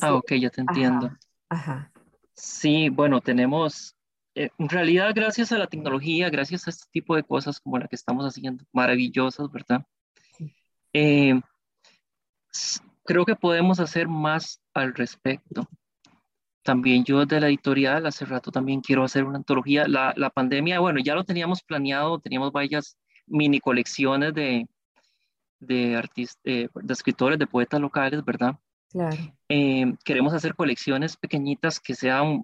ah, 0.02 0.16
ok, 0.16 0.32
ya 0.36 0.50
te 0.50 0.62
entiendo. 0.62 1.12
Ajá. 1.50 1.92
Sí, 2.34 2.90
bueno, 2.90 3.22
tenemos, 3.22 3.96
eh, 4.36 4.50
en 4.58 4.70
realidad 4.70 5.12
gracias 5.14 5.52
a 5.52 5.58
la 5.58 5.68
tecnología, 5.68 6.30
gracias 6.30 6.68
a 6.68 6.70
este 6.70 6.86
tipo 6.92 7.16
de 7.16 7.24
cosas 7.24 7.60
como 7.60 7.78
la 7.78 7.88
que 7.88 7.96
estamos 7.96 8.26
haciendo, 8.26 8.64
maravillosas, 8.72 9.52
¿verdad? 9.52 9.86
Eh, 10.94 11.40
creo 13.04 13.26
que 13.26 13.36
podemos 13.36 13.80
hacer 13.80 14.08
más 14.08 14.62
al 14.74 14.94
respecto. 14.94 15.68
También 16.64 17.04
yo 17.04 17.26
de 17.26 17.40
la 17.40 17.48
editorial, 17.48 18.06
hace 18.06 18.24
rato 18.24 18.52
también 18.52 18.82
quiero 18.82 19.04
hacer 19.04 19.24
una 19.24 19.38
antología. 19.38 19.88
La, 19.88 20.14
la 20.16 20.30
pandemia, 20.30 20.80
bueno, 20.80 21.00
ya 21.04 21.16
lo 21.16 21.24
teníamos 21.24 21.64
planeado, 21.64 22.20
teníamos 22.20 22.52
varias 22.52 22.98
mini 23.26 23.60
colecciones 23.60 24.34
de, 24.34 24.68
de, 25.60 25.96
artistas, 25.96 26.40
eh, 26.46 26.70
de 26.74 26.94
escritores, 26.94 27.40
de 27.40 27.48
poetas 27.48 27.82
locales, 27.82 28.24
¿verdad? 28.24 28.58
Claro. 28.92 29.18
Eh, 29.50 29.96
queremos 30.06 30.34
hacer 30.34 30.54
colecciones 30.54 31.18
pequeñitas 31.18 31.80
que 31.80 31.96
sean, 31.96 32.44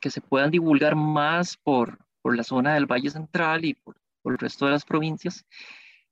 que 0.00 0.10
se 0.10 0.20
puedan 0.20 0.50
divulgar 0.50 0.94
más 0.94 1.56
por, 1.56 1.98
por 2.22 2.36
la 2.36 2.42
zona 2.42 2.74
del 2.74 2.86
Valle 2.86 3.10
Central 3.10 3.64
y 3.64 3.74
por, 3.74 3.96
por 4.22 4.32
el 4.32 4.38
resto 4.38 4.66
de 4.66 4.72
las 4.72 4.84
provincias. 4.84 5.44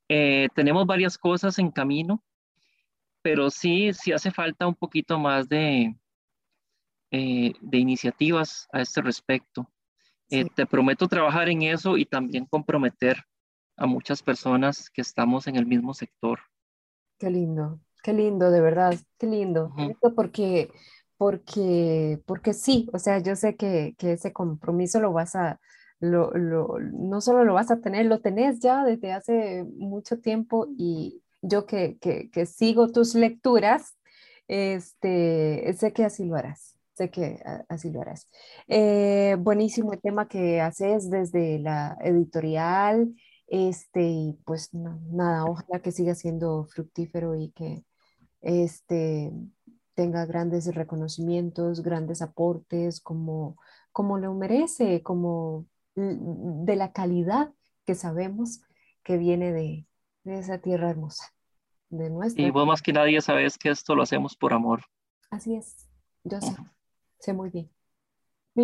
Eh, 0.08 0.48
tenemos 0.54 0.86
varias 0.86 1.18
cosas 1.18 1.58
en 1.58 1.70
camino, 1.70 2.22
pero 3.22 3.50
sí, 3.50 3.92
sí 3.92 4.12
hace 4.12 4.30
falta 4.30 4.66
un 4.66 4.74
poquito 4.74 5.18
más 5.18 5.48
de, 5.48 5.96
eh, 7.10 7.52
de 7.60 7.78
iniciativas 7.78 8.68
a 8.72 8.80
este 8.80 9.00
respecto. 9.00 9.70
Eh, 10.30 10.46
te 10.54 10.66
prometo 10.66 11.08
trabajar 11.08 11.48
en 11.48 11.62
eso 11.62 11.96
y 11.96 12.04
también 12.04 12.46
comprometer 12.46 13.24
a 13.76 13.86
muchas 13.86 14.22
personas 14.22 14.90
que 14.90 15.00
estamos 15.00 15.46
en 15.46 15.56
el 15.56 15.66
mismo 15.66 15.94
sector. 15.94 16.40
Qué 17.18 17.30
lindo, 17.30 17.80
qué 18.02 18.12
lindo, 18.12 18.50
de 18.50 18.60
verdad, 18.60 18.94
qué 19.18 19.26
lindo. 19.26 19.72
Porque, 20.14 20.70
porque, 21.16 22.20
porque 22.26 22.54
sí, 22.54 22.88
o 22.92 22.98
sea, 22.98 23.18
yo 23.18 23.36
sé 23.36 23.56
que, 23.56 23.94
que 23.98 24.12
ese 24.12 24.32
compromiso 24.32 25.00
lo 25.00 25.12
vas 25.12 25.34
a, 25.36 25.60
lo, 26.00 26.30
lo, 26.32 26.78
no 26.80 27.20
solo 27.20 27.44
lo 27.44 27.54
vas 27.54 27.70
a 27.70 27.80
tener, 27.80 28.06
lo 28.06 28.20
tenés 28.20 28.60
ya 28.60 28.84
desde 28.84 29.12
hace 29.12 29.64
mucho 29.76 30.20
tiempo 30.20 30.66
y 30.76 31.22
yo 31.42 31.66
que, 31.66 31.98
que, 31.98 32.30
que 32.30 32.46
sigo 32.46 32.90
tus 32.90 33.14
lecturas, 33.14 33.96
este, 34.48 35.72
sé 35.78 35.92
que 35.92 36.04
así 36.04 36.24
lo 36.24 36.36
harás, 36.36 36.78
sé 36.94 37.10
que 37.10 37.42
así 37.68 37.90
lo 37.90 38.00
harás. 38.00 38.28
Eh, 38.68 39.36
buenísimo 39.38 39.92
el 39.92 40.00
tema 40.00 40.28
que 40.28 40.60
haces 40.60 41.10
desde 41.10 41.58
la 41.58 41.96
editorial, 42.00 43.14
este, 43.46 44.02
y 44.02 44.38
pues 44.44 44.72
nada, 44.74 45.44
ojalá 45.44 45.80
que 45.80 45.92
siga 45.92 46.14
siendo 46.14 46.64
fructífero 46.64 47.36
y 47.36 47.50
que 47.50 47.84
este, 48.40 49.32
tenga 49.94 50.26
grandes 50.26 50.74
reconocimientos, 50.74 51.82
grandes 51.82 52.22
aportes, 52.22 53.00
como, 53.00 53.58
como 53.92 54.18
lo 54.18 54.34
merece, 54.34 55.02
como 55.02 55.66
de 55.94 56.76
la 56.76 56.92
calidad 56.92 57.52
que 57.84 57.94
sabemos 57.94 58.62
que 59.02 59.16
viene 59.16 59.52
de, 59.52 59.86
esa 60.24 60.58
tierra 60.58 60.90
hermosa, 60.90 61.32
de 61.90 62.10
nuestra. 62.10 62.42
Y 62.42 62.50
vos 62.50 62.66
más 62.66 62.82
que 62.82 62.92
nadie 62.92 63.20
sabes 63.20 63.58
que 63.58 63.70
esto 63.70 63.94
lo 63.94 64.02
hacemos 64.02 64.36
por 64.36 64.52
amor. 64.52 64.82
Así 65.30 65.54
es, 65.54 65.88
yo 66.24 66.40
sé, 66.40 66.56
sé 67.18 67.32
muy 67.32 67.50
bien. 67.50 67.70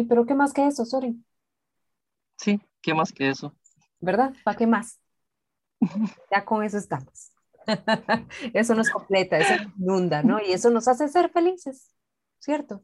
pero 0.09 0.27
¿qué 0.27 0.35
más 0.35 0.53
que 0.53 0.67
eso, 0.67 0.85
Soren? 0.85 1.25
Sí, 2.37 2.61
¿qué 2.81 2.95
más 2.95 3.13
que 3.13 3.29
eso? 3.29 3.55
¿Verdad? 4.01 4.33
¿Para 4.45 4.57
qué 4.57 4.67
más? 4.67 4.99
ya 6.31 6.45
con 6.45 6.65
eso 6.65 6.79
estamos. 6.79 7.33
eso 8.55 8.75
nos 8.75 8.91
completa, 8.91 9.39
eso 9.39 9.65
nos 9.65 9.79
inunda, 9.79 10.23
¿no? 10.23 10.41
Y 10.41 10.53
eso 10.53 10.71
nos 10.71 10.89
hace 10.89 11.09
ser 11.09 11.31
felices, 11.31 11.95
¿cierto? 12.39 12.83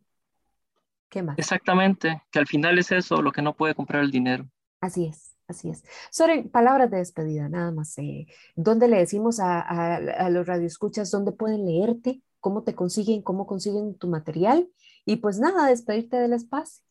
¿Qué 1.09 1.23
más? 1.23 1.39
Exactamente, 1.39 2.23
que 2.31 2.39
al 2.39 2.47
final 2.47 2.79
es 2.79 2.93
eso 2.93 3.23
lo 3.23 3.33
que 3.33 3.43
no 3.43 3.55
puede 3.55 3.75
comprar 3.75 4.03
el 4.03 4.11
dinero. 4.11 4.49
Así 4.81 5.07
es, 5.07 5.37
así 5.49 5.71
es. 5.71 5.85
Soren, 6.11 6.49
palabras 6.51 6.91
de 6.91 6.99
despedida, 6.99 7.49
nada 7.49 7.71
más. 7.73 7.97
Eh, 7.99 8.27
¿Dónde 8.55 8.89
le 8.89 8.99
decimos 8.99 9.41
a, 9.41 9.61
a, 9.61 10.31
los 10.31 10.47
radioescuchas 10.47 11.11
dónde 11.11 11.33
pueden 11.33 11.65
leerte? 11.65 12.23
¿Cómo 12.41 12.63
te 12.63 12.75
consiguen? 12.75 13.23
¿Cómo 13.23 13.47
consiguen 13.47 13.97
tu 13.97 14.09
material? 14.09 14.69
Y 15.05 15.17
pues 15.17 15.39
nada, 15.39 15.69
despedirte 15.69 16.17
del 16.17 16.33
espacio. 16.33 16.85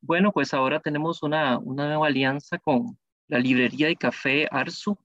Bueno, 0.00 0.32
pues 0.32 0.52
ahora 0.52 0.80
tenemos 0.80 1.22
una, 1.22 1.58
una 1.58 1.86
nueva 1.86 2.08
alianza 2.08 2.58
con 2.58 2.98
la 3.28 3.38
librería 3.38 3.86
de 3.86 3.96
café 3.96 4.48
Arzu, 4.50 4.98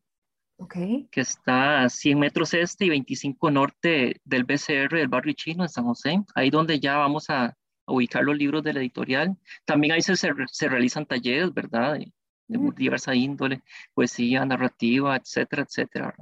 okay. 0.58 1.08
que 1.12 1.22
está 1.22 1.84
a 1.84 1.90
100 1.90 2.20
metros 2.20 2.54
este 2.54 2.86
y 2.86 2.90
25 2.90 3.52
norte 3.52 4.22
del 4.24 4.44
BCR 4.44 4.90
del 4.96 5.08
barrio 5.08 5.34
chino 5.34 5.64
en 5.64 5.70
San 5.70 5.86
José, 5.86 6.24
ahí 6.36 6.50
donde 6.50 6.80
ya 6.80 6.98
vamos 6.98 7.30
a, 7.30 7.56
ubicar 7.90 8.24
los 8.24 8.38
libros 8.38 8.64
de 8.64 8.74
la 8.74 8.82
editorial. 8.82 9.38
También 9.66 9.94
ahí 9.94 10.02
se, 10.02 10.16
se, 10.16 10.68
realizan 10.68 11.06
talleres, 11.06 11.54
¿verdad? 11.54 11.94
De, 11.94 12.58
mm. 12.58 12.76
diversa 12.76 13.16
índole, 13.16 13.62
poesía, 13.94 14.46
narrativa, 14.46 15.16
etcétera, 15.16 15.64
etcétera. 15.64 16.16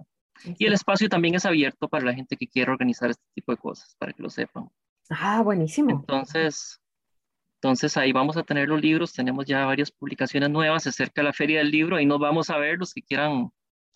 Y 0.58 0.65
el 0.65 0.74
espacio 0.74 1.10
también 1.10 1.36
es 1.36 1.45
abierto 1.45 1.88
para 1.88 2.06
la 2.06 2.13
gente 2.13 2.38
que 2.38 2.48
quiere 2.48 2.71
organizar 2.71 3.10
este 3.10 3.24
tipo 3.34 3.52
de 3.52 3.58
cosas, 3.58 3.95
para 3.98 4.13
que 4.13 4.21
lo 4.21 4.30
sepan. 4.30 4.69
Ah, 5.10 5.41
buenísimo. 5.41 5.89
Entonces, 5.91 6.80
entonces 7.62 7.98
ahí 7.98 8.12
vamos 8.12 8.38
a 8.38 8.43
tener 8.43 8.67
los 8.67 8.82
libros, 8.82 9.13
tenemos 9.13 9.45
ya 9.45 9.65
varias 9.65 9.91
publicaciones 9.91 10.50
nuevas, 10.50 10.84
se 10.84 10.89
acerca 10.89 11.24
la 11.24 11.34
feria 11.34 11.60
del 11.60 11.71
libro, 11.71 11.95
ahí 11.95 12.06
nos 12.06 12.19
vamos 12.19 12.50
a 12.50 12.58
ver 12.58 12.78
los 12.78 12.93
que 12.93 13.02
quieran, 13.02 13.50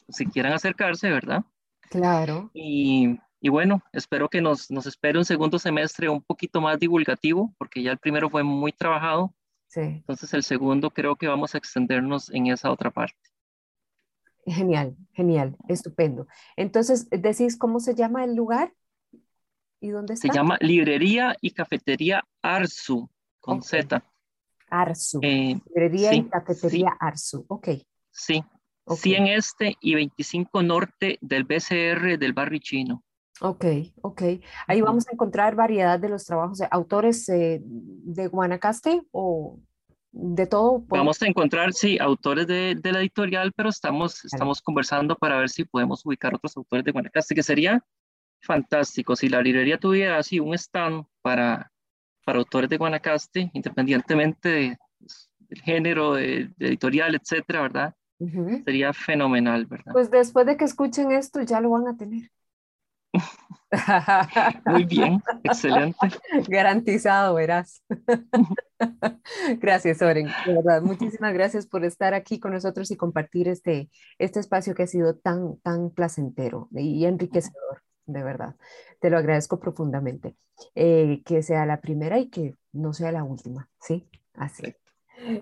si 0.09 0.25
quieran 0.25 0.53
acercarse, 0.53 1.09
¿verdad? 1.09 1.43
Claro. 1.89 2.51
Y 2.53 3.19
y 3.41 3.49
bueno, 3.49 3.81
espero 3.93 4.29
que 4.29 4.41
nos, 4.41 4.69
nos 4.69 4.85
espere 4.85 5.17
un 5.17 5.25
segundo 5.25 5.59
semestre 5.59 6.09
un 6.09 6.21
poquito 6.21 6.59
más 6.59 6.77
divulgativo, 6.77 7.53
porque 7.57 7.81
ya 7.81 7.91
el 7.91 7.97
primero 7.97 8.29
fue 8.29 8.43
muy 8.43 8.73
trabajado. 8.73 9.33
Sí. 9.67 9.81
Entonces 9.81 10.33
el 10.33 10.43
segundo 10.43 10.89
creo 10.89 11.15
que 11.15 11.27
vamos 11.27 11.55
a 11.55 11.57
extendernos 11.57 12.29
en 12.31 12.47
esa 12.47 12.71
otra 12.71 12.91
parte. 12.91 13.17
Genial, 14.45 14.97
genial, 15.13 15.55
estupendo. 15.67 16.27
Entonces, 16.57 17.07
¿decís 17.09 17.55
cómo 17.55 17.79
se 17.79 17.93
llama 17.93 18.25
el 18.25 18.35
lugar? 18.35 18.73
¿Y 19.79 19.89
dónde 19.89 20.15
está? 20.15 20.27
Se 20.27 20.33
llama 20.33 20.57
Librería 20.59 21.35
y 21.39 21.51
Cafetería 21.51 22.25
Arzu, 22.41 23.09
con 23.39 23.61
Z. 23.61 24.03
Arzu. 24.69 25.19
Eh, 25.21 25.61
Librería 25.67 26.13
y 26.13 26.23
Cafetería 26.23 26.97
Arzu, 26.99 27.45
ok. 27.47 27.69
Sí, 28.11 28.43
100 28.95 29.27
este 29.27 29.75
y 29.79 29.95
25 29.95 30.63
norte 30.63 31.17
del 31.21 31.43
BCR 31.43 32.17
del 32.17 32.33
barrio 32.33 32.59
chino. 32.61 33.03
Ok, 33.41 33.65
ok. 34.01 34.21
Ahí 34.67 34.81
vamos 34.81 35.07
a 35.07 35.13
encontrar 35.13 35.55
variedad 35.55 35.99
de 35.99 36.09
los 36.09 36.25
trabajos 36.25 36.57
de 36.57 36.67
autores 36.69 37.27
eh, 37.29 37.61
de 37.63 38.27
Guanacaste 38.27 39.01
o 39.11 39.59
de 40.11 40.45
todo. 40.47 40.83
Vamos 40.87 41.21
a 41.21 41.27
encontrar, 41.27 41.71
sí, 41.73 41.97
autores 41.99 42.47
de, 42.47 42.75
de 42.75 42.91
la 42.91 42.99
editorial, 42.99 43.53
pero 43.55 43.69
estamos, 43.69 44.25
estamos 44.25 44.61
conversando 44.61 45.15
para 45.15 45.37
ver 45.37 45.49
si 45.49 45.63
podemos 45.63 46.05
ubicar 46.05 46.35
otros 46.35 46.57
autores 46.57 46.83
de 46.83 46.91
Guanacaste, 46.91 47.35
que 47.35 47.43
sería 47.43 47.83
fantástico. 48.41 49.15
Si 49.15 49.29
la 49.29 49.41
librería 49.41 49.77
tuviera 49.77 50.17
así 50.17 50.39
un 50.39 50.53
stand 50.55 51.05
para, 51.21 51.71
para 52.25 52.39
autores 52.39 52.69
de 52.69 52.77
Guanacaste, 52.77 53.51
independientemente 53.53 54.77
del 55.39 55.61
género, 55.61 56.13
de, 56.13 56.51
editorial, 56.59 57.15
etcétera, 57.15 57.61
¿verdad? 57.61 57.95
Sería 58.65 58.91
fenomenal, 58.93 59.65
¿verdad? 59.65 59.93
Pues 59.93 60.11
después 60.11 60.45
de 60.45 60.57
que 60.57 60.65
escuchen 60.65 61.11
esto, 61.11 61.41
ya 61.41 61.61
lo 61.61 61.69
van 61.69 61.87
a 61.87 61.97
tener. 61.97 62.29
Muy 64.65 64.83
bien, 64.83 65.21
excelente. 65.43 65.97
Garantizado, 66.47 67.35
verás. 67.35 67.83
gracias, 69.59 70.01
Oren. 70.01 70.27
De 70.45 70.53
verdad, 70.53 70.81
muchísimas 70.81 71.33
gracias 71.33 71.65
por 71.65 71.85
estar 71.85 72.13
aquí 72.13 72.39
con 72.39 72.53
nosotros 72.53 72.91
y 72.91 72.97
compartir 72.97 73.47
este, 73.47 73.89
este 74.17 74.39
espacio 74.39 74.75
que 74.75 74.83
ha 74.83 74.87
sido 74.87 75.15
tan, 75.15 75.57
tan 75.59 75.91
placentero 75.91 76.67
y 76.71 77.05
enriquecedor. 77.05 77.83
de 78.05 78.23
verdad. 78.23 78.55
Te 78.99 79.09
lo 79.09 79.17
agradezco 79.17 79.59
profundamente. 79.59 80.35
Eh, 80.75 81.21
que 81.25 81.41
sea 81.41 81.65
la 81.65 81.79
primera 81.79 82.19
y 82.19 82.29
que 82.29 82.55
no 82.73 82.91
sea 82.93 83.11
la 83.11 83.23
última, 83.23 83.69
¿sí? 83.79 84.09
Así. 84.33 84.75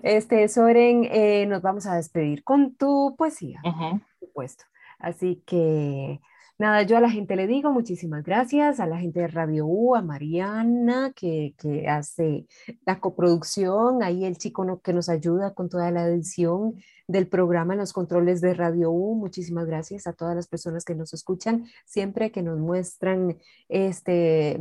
Este, 0.02 0.48
Soren, 0.48 1.04
eh, 1.04 1.46
nos 1.46 1.62
vamos 1.62 1.86
a 1.86 1.96
despedir 1.96 2.44
con 2.44 2.74
tu 2.74 3.14
poesía, 3.16 3.60
por 3.62 4.00
supuesto. 4.18 4.64
Así 4.98 5.42
que 5.46 6.20
Nada, 6.58 6.82
yo 6.82 6.96
a 6.96 7.00
la 7.00 7.08
gente 7.08 7.36
le 7.36 7.46
digo 7.46 7.70
muchísimas 7.70 8.24
gracias, 8.24 8.80
a 8.80 8.86
la 8.86 8.98
gente 8.98 9.20
de 9.20 9.28
Radio 9.28 9.64
U, 9.64 9.94
a 9.94 10.02
Mariana, 10.02 11.12
que, 11.14 11.54
que 11.56 11.86
hace 11.86 12.48
la 12.84 12.98
coproducción, 12.98 14.02
ahí 14.02 14.24
el 14.24 14.38
chico 14.38 14.64
no, 14.64 14.80
que 14.80 14.92
nos 14.92 15.08
ayuda 15.08 15.54
con 15.54 15.68
toda 15.68 15.92
la 15.92 16.04
edición 16.08 16.74
del 17.06 17.28
programa 17.28 17.74
en 17.74 17.78
los 17.78 17.92
controles 17.92 18.40
de 18.40 18.54
Radio 18.54 18.90
U. 18.90 19.14
Muchísimas 19.14 19.66
gracias 19.66 20.08
a 20.08 20.14
todas 20.14 20.34
las 20.34 20.48
personas 20.48 20.84
que 20.84 20.96
nos 20.96 21.14
escuchan, 21.14 21.64
siempre 21.84 22.32
que 22.32 22.42
nos 22.42 22.58
muestran 22.58 23.38
este 23.68 24.58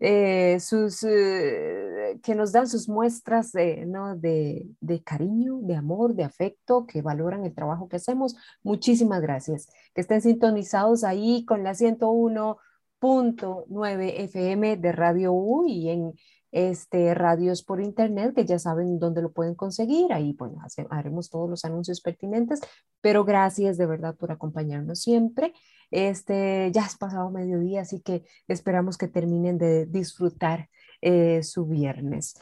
eh, 0.00 0.60
sus, 0.60 1.02
eh, 1.02 2.18
que 2.22 2.34
nos 2.34 2.52
dan 2.52 2.68
sus 2.68 2.88
muestras 2.88 3.52
de, 3.52 3.84
¿no? 3.86 4.16
de, 4.16 4.66
de, 4.80 5.02
cariño, 5.02 5.58
de 5.62 5.74
amor, 5.74 6.14
de 6.14 6.24
afecto, 6.24 6.86
que 6.86 7.02
valoran 7.02 7.44
el 7.44 7.54
trabajo 7.54 7.88
que 7.88 7.96
hacemos. 7.96 8.36
Muchísimas 8.62 9.20
gracias. 9.20 9.68
Que 9.94 10.00
estén 10.02 10.22
sintonizados 10.22 11.02
ahí 11.04 11.44
con 11.44 11.64
la 11.64 11.74
101.9 11.74 14.12
FM 14.20 14.76
de 14.76 14.92
Radio 14.92 15.32
U 15.32 15.64
y 15.66 15.88
en 15.90 16.14
este, 16.50 17.14
radios 17.14 17.62
por 17.62 17.80
internet, 17.80 18.34
que 18.34 18.44
ya 18.46 18.58
saben 18.58 18.98
dónde 18.98 19.22
lo 19.22 19.32
pueden 19.32 19.54
conseguir. 19.54 20.12
Ahí, 20.12 20.32
bueno, 20.32 20.60
haremos 20.90 21.30
todos 21.30 21.48
los 21.50 21.64
anuncios 21.64 22.00
pertinentes, 22.00 22.60
pero 23.00 23.24
gracias 23.24 23.78
de 23.78 23.86
verdad 23.86 24.16
por 24.16 24.32
acompañarnos 24.32 25.00
siempre. 25.00 25.52
Este, 25.90 26.70
ya 26.72 26.84
es 26.84 26.96
pasado 26.96 27.30
mediodía, 27.30 27.82
así 27.82 28.00
que 28.00 28.24
esperamos 28.46 28.98
que 28.98 29.08
terminen 29.08 29.58
de 29.58 29.86
disfrutar 29.86 30.68
eh, 31.00 31.42
su 31.42 31.66
viernes. 31.66 32.34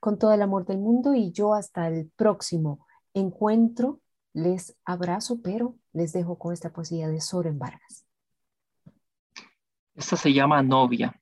Con 0.00 0.18
todo 0.18 0.32
el 0.32 0.42
amor 0.42 0.66
del 0.66 0.78
mundo 0.78 1.14
y 1.14 1.32
yo 1.32 1.54
hasta 1.54 1.88
el 1.88 2.10
próximo 2.16 2.86
encuentro 3.14 4.00
les 4.34 4.76
abrazo, 4.84 5.40
pero 5.42 5.76
les 5.92 6.12
dejo 6.12 6.38
con 6.38 6.52
esta 6.52 6.72
poesía 6.72 7.08
de 7.08 7.20
Soren 7.20 7.58
Vargas. 7.58 8.04
Esta 9.94 10.16
se 10.16 10.32
llama 10.32 10.62
Novia. 10.62 11.20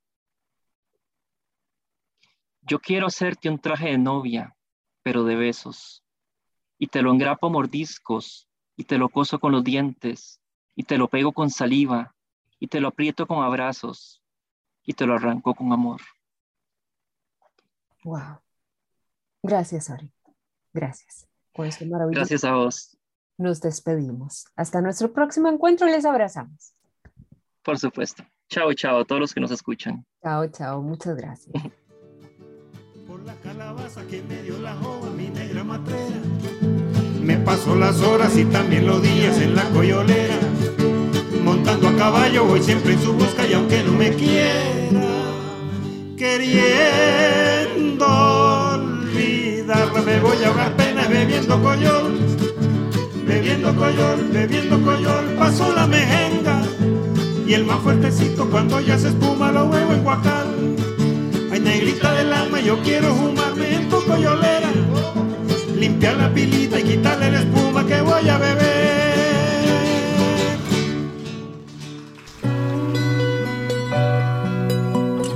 Yo 2.63 2.79
quiero 2.79 3.07
hacerte 3.07 3.51
un 3.51 3.59
traje 3.59 3.91
de 3.91 3.99
novia, 3.99 4.57
pero 5.03 5.25
de 5.25 5.37
besos, 5.37 6.05
y 6.79 6.87
te 6.87 7.03
lo 7.03 7.13
engrapo 7.13 7.51
mordiscos, 7.51 8.49
y 8.77 8.85
te 8.85 8.99
lo 8.99 9.09
coso 9.09 9.39
con 9.39 9.53
los 9.53 9.65
dientes, 9.65 10.41
y 10.75 10.85
te 10.85 10.99
lo 10.99 11.09
pego 11.09 11.33
con 11.33 11.51
saliva, 11.51 12.15
y 12.59 12.69
te 12.69 12.81
lo 12.81 12.89
aprieto 12.89 13.27
con 13.27 13.43
abrazos, 13.43 14.23
y 14.85 14.95
te 14.95 15.07
lo 15.07 15.15
arranco 15.15 15.55
con 15.55 15.73
amor. 15.73 16.01
Wow. 18.05 18.41
Gracias, 19.43 19.91
Ari. 19.91 20.13
Gracias 20.73 21.29
por 21.53 21.67
este 21.67 21.87
maravilloso. 21.87 22.21
Gracias 22.21 22.45
a 22.45 22.55
vos. 22.55 22.97
Nos 23.39 23.61
despedimos. 23.61 24.47
Hasta 24.57 24.81
nuestro 24.81 25.13
próximo 25.13 25.49
encuentro. 25.49 25.87
Les 25.87 26.05
abrazamos. 26.05 26.75
Por 27.63 27.79
supuesto. 27.79 28.25
Chao, 28.49 28.73
chao 28.75 29.01
a 29.01 29.05
todos 29.05 29.21
los 29.21 29.35
que 29.35 29.41
nos 29.41 29.51
escuchan. 29.51 30.05
Chao, 30.23 30.47
chao. 30.49 30.83
Muchas 30.83 31.17
gracias. 31.17 31.53
Por 33.07 33.23
la 33.25 33.35
calabaza 33.37 34.07
que 34.07 34.23
me 34.23 34.43
dio 34.43 34.59
la 34.59 34.75
joven, 34.77 35.17
mi 35.17 35.29
negra 35.29 35.65
matrera. 35.65 36.21
Me 37.21 37.37
paso 37.39 37.77
las 37.77 38.01
horas 38.01 38.37
y 38.37 38.45
también 38.47 38.87
los 38.87 39.03
días 39.03 39.39
en 39.39 39.55
la 39.55 39.69
coyolera. 39.71 40.52
Montando 41.65 41.89
a 41.91 41.97
caballo 41.97 42.45
voy 42.45 42.61
siempre 42.61 42.95
en 42.95 43.01
su 43.01 43.13
busca 43.13 43.47
y 43.47 43.53
aunque 43.53 43.85
no 43.85 43.93
me 43.93 44.11
quiera, 44.11 45.01
queriendo 46.17 48.05
olvidarla, 48.75 50.03
me 50.03 50.19
voy 50.19 50.43
a 50.43 50.49
ahogar 50.49 50.77
pena 50.77 51.07
bebiendo 51.07 51.63
coyol. 51.63 52.19
Bebiendo 53.25 53.73
coyol, 53.77 54.29
bebiendo 54.33 54.81
coyol, 54.83 55.25
paso 55.39 55.73
la 55.73 55.87
mejenga. 55.87 56.63
Y 57.47 57.55
el 57.55 57.65
más 57.65 57.79
fuertecito 57.79 58.51
cuando 58.51 58.81
ya 58.81 58.99
se 58.99 59.11
espuma 59.11 59.53
lo 59.53 59.67
huevo 59.67 59.93
en 59.93 60.03
guacal 60.03 60.49
negrita 61.61 62.13
del 62.15 62.33
alma, 62.33 62.61
yo 62.61 62.77
quiero 62.83 63.15
fumarme 63.15 63.77
en 63.77 63.89
tu 63.89 64.05
coyolera, 64.05 64.69
limpiar 65.79 66.17
la 66.17 66.35
pilita 66.35 66.81
y 66.81 66.83
quitarle 66.83 67.31
la 67.31 67.39
espuma 67.39 67.87
que 67.87 68.01
voy 68.01 68.29
a 68.29 68.39
beber. 68.39 69.12